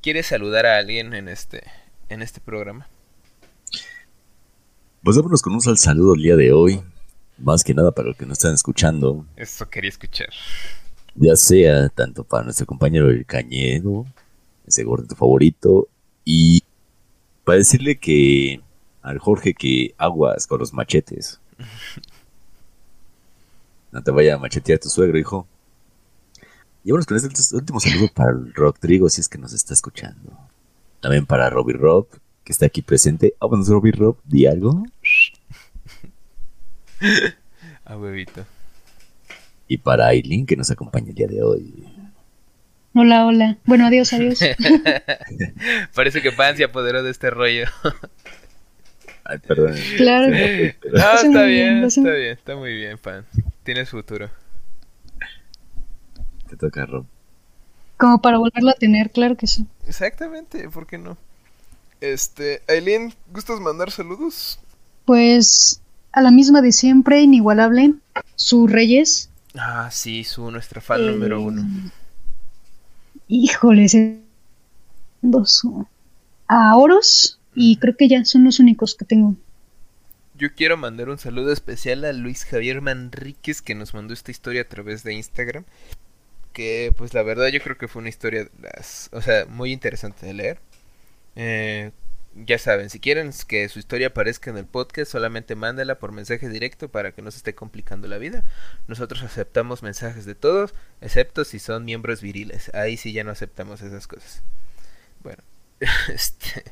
[0.00, 1.64] ¿quieres saludar a alguien en este,
[2.08, 2.88] en este programa?
[5.02, 6.80] Pues vámonos con un saludo el día de hoy.
[7.36, 9.26] Más que nada para los que nos están escuchando.
[9.36, 10.30] Eso quería escuchar.
[11.16, 14.06] Ya sea tanto para nuestro compañero el Cañedo,
[14.66, 15.86] ese gordito favorito,
[16.24, 16.62] y
[17.50, 18.60] para decirle que
[19.02, 21.40] al Jorge que aguas con los machetes.
[23.90, 25.48] No te vaya a machetear tu suegro, hijo.
[26.84, 30.30] Y bueno, con este último saludo para Rodrigo, si es que nos está escuchando.
[31.00, 32.06] También para Robbie Rob,
[32.44, 33.34] que está aquí presente.
[33.40, 34.84] Ah, bueno, Robbie Rob, di algo.
[37.84, 38.46] A huevito.
[39.66, 41.84] Y para Aileen, que nos acompaña el día de hoy.
[42.94, 43.58] Hola, hola.
[43.66, 44.40] Bueno, adiós, adiós.
[45.94, 47.66] Parece que Pan se apoderó de este rollo.
[49.24, 49.76] Ay, perdón.
[49.96, 50.28] Claro.
[50.28, 53.24] No, está bien, está bien, está muy bien, Pan.
[53.62, 54.28] Tienes futuro.
[56.48, 57.06] Te toca, Rob.
[57.96, 59.66] Como para volverlo a tener, claro que sí.
[59.86, 61.16] Exactamente, ¿por qué no?
[62.00, 64.58] Este, Aileen, ¿gustas mandar saludos?
[65.04, 65.80] Pues
[66.12, 67.94] a la misma de siempre, inigualable,
[68.34, 69.30] su Reyes.
[69.54, 71.90] Ah, sí, su nuestra fan número Eh, uno.
[73.32, 74.20] Híjole, ese-
[75.22, 75.62] dos.
[76.48, 79.36] A Oros y creo que ya son los únicos que tengo.
[80.34, 84.62] Yo quiero mandar un saludo especial a Luis Javier Manríquez que nos mandó esta historia
[84.62, 85.64] a través de Instagram.
[86.52, 88.48] Que pues la verdad yo creo que fue una historia
[89.12, 90.58] o sea, muy interesante de leer.
[91.36, 91.92] Eh,
[92.34, 96.48] ya saben, si quieren que su historia aparezca en el podcast, solamente mándela por mensaje
[96.48, 98.44] directo para que no se esté complicando la vida.
[98.86, 102.72] Nosotros aceptamos mensajes de todos, excepto si son miembros viriles.
[102.74, 104.42] Ahí sí ya no aceptamos esas cosas.
[105.22, 105.42] Bueno,
[106.08, 106.64] este...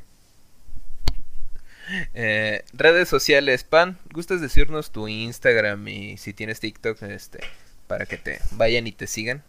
[2.13, 7.41] Eh, redes sociales, Pan, ¿gustas decirnos tu Instagram y si tienes TikTok, este,
[7.87, 9.43] para que te vayan y te sigan?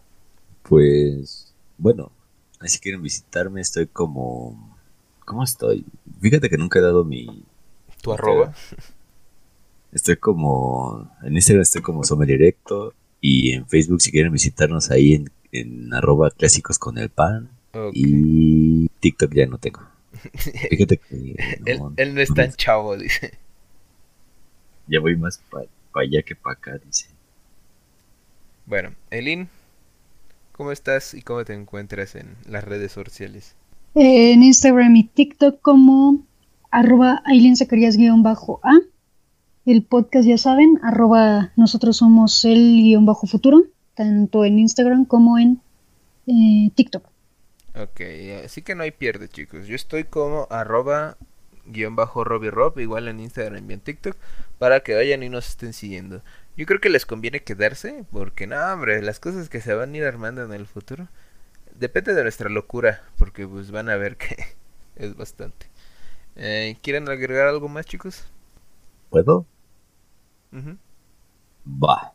[0.63, 2.13] Pues, bueno,
[2.65, 4.68] si quieren visitarme, estoy como...
[5.29, 5.85] ¿Cómo estoy?
[6.19, 7.45] Fíjate que nunca he dado mi...
[8.01, 8.51] Tu arroba.
[9.91, 11.07] Estoy como...
[11.21, 15.93] En Instagram estoy como Sommelier Directo y en Facebook si quieren visitarnos ahí en, en
[15.93, 17.47] arroba clásicos con el pan
[17.93, 19.87] y TikTok ya no tengo.
[20.71, 21.35] Fíjate que...
[21.77, 23.37] no, él no es tan chavo, dice.
[24.87, 27.07] Ya voy más para allá que para acá, dice.
[28.65, 29.47] Bueno, Elin,
[30.53, 33.55] ¿cómo estás y cómo te encuentras en las redes sociales?
[33.95, 36.25] En Instagram y TikTok como
[36.71, 37.23] arroba
[38.17, 38.79] bajo A.
[39.65, 43.63] El podcast ya saben, arroba nosotros somos el guion bajo futuro,
[43.95, 45.61] tanto en Instagram como en
[46.27, 47.05] eh, TikTok.
[47.75, 48.01] Ok,
[48.45, 49.67] así que no hay pierde, chicos.
[49.67, 51.17] Yo estoy como arroba
[51.65, 54.15] guion bajo Robbie Rob, igual en Instagram y en TikTok,
[54.57, 56.21] para que vayan y nos estén siguiendo.
[56.57, 59.97] Yo creo que les conviene quedarse, porque no, hombre, las cosas que se van a
[59.97, 61.07] ir armando en el futuro,
[61.79, 64.35] depende de nuestra locura, porque pues van a ver que
[64.95, 65.67] es bastante.
[66.35, 68.23] Eh, ¿Quieren agregar algo más, chicos?
[69.09, 69.45] ¿Puedo?
[71.65, 72.13] Va.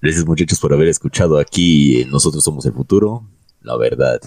[0.00, 3.24] Gracias muchachos por haber escuchado aquí en Nosotros Somos el Futuro.
[3.62, 4.20] La verdad.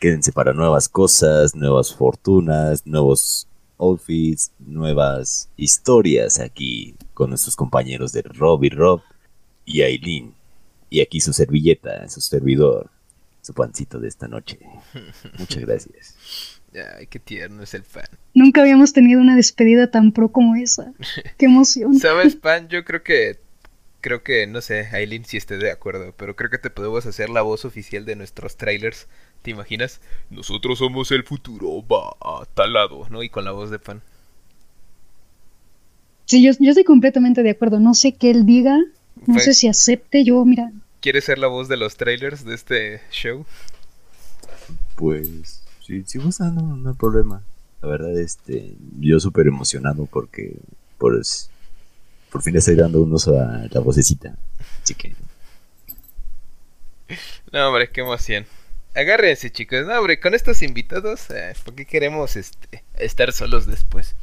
[0.00, 8.22] Quédense para nuevas cosas, nuevas fortunas, nuevos outfits, nuevas historias aquí con nuestros compañeros de
[8.22, 9.00] Rob y Rob
[9.64, 10.34] y Aileen.
[10.90, 12.90] Y aquí su servilleta, su servidor,
[13.42, 14.58] su pancito de esta noche.
[15.38, 16.16] Muchas gracias.
[16.74, 18.08] Ay, qué tierno es el fan.
[18.34, 20.92] Nunca habíamos tenido una despedida tan pro como esa.
[21.38, 21.98] Qué emoción.
[21.98, 22.68] ¿Sabes, Pan?
[22.70, 23.38] Yo creo que.
[24.00, 27.30] Creo que, no sé, Aileen si esté de acuerdo, pero creo que te podemos hacer
[27.30, 29.06] la voz oficial de nuestros trailers.
[29.40, 30.02] ¿Te imaginas?
[30.28, 33.22] Nosotros somos el futuro, va a tal lado, ¿no?
[33.22, 34.02] Y con la voz de Pan.
[36.26, 37.80] Sí, yo, yo estoy completamente de acuerdo.
[37.80, 38.78] No sé qué él diga.
[39.26, 40.24] No sé si acepte.
[40.24, 40.70] Yo, mira,
[41.04, 43.44] ¿Quieres ser la voz de los trailers de este show?
[44.96, 47.42] Pues, sí, si gustan, no, no hay problema.
[47.82, 50.56] La verdad, este, yo súper emocionado porque,
[50.96, 51.50] pues,
[52.30, 54.34] por fin le estoy dando un uso a la vocecita.
[54.82, 55.14] Así que,
[57.52, 58.46] No, hombre, qué emoción.
[58.94, 59.84] Agárrense, chicos.
[59.84, 64.16] No, hombre, con estos invitados, eh, ¿por qué queremos este, estar solos después?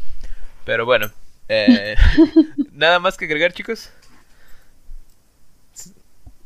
[0.65, 1.11] Pero bueno,
[1.47, 1.95] eh,
[2.73, 3.91] nada más que agregar, chicos.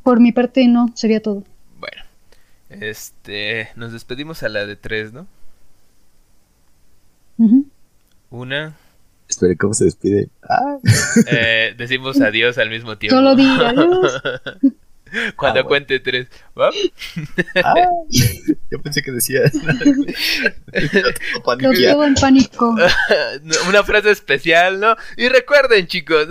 [0.06, 1.44] Por mi parte no, sería todo.
[1.80, 2.04] Bueno,
[2.70, 5.26] este, nos despedimos a la de tres, ¿no?
[8.30, 8.76] Una,
[9.28, 10.30] espere, ¿cómo se despide?
[10.48, 10.78] Ah,
[11.28, 13.18] eh, decimos adiós al mismo tiempo.
[13.18, 14.22] Solo di adiós.
[15.36, 15.68] Cuando Ah, bueno.
[15.68, 16.28] cuente tres,
[16.58, 16.70] ¿va?
[17.64, 17.74] ah,
[18.72, 19.40] yo pensé que decía.
[21.42, 22.76] Lo todo en pánico.
[23.68, 24.96] Una frase especial, ¿no?
[25.18, 26.28] Y recuerden, chicos.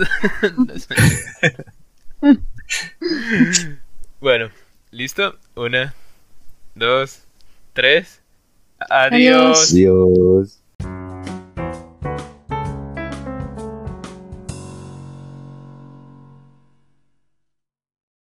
[4.19, 4.49] bueno,
[4.91, 5.37] ¿listo?
[5.55, 5.93] Una,
[6.73, 7.23] dos,
[7.73, 8.21] tres.
[8.89, 9.71] Adiós.
[9.71, 10.59] Adiós.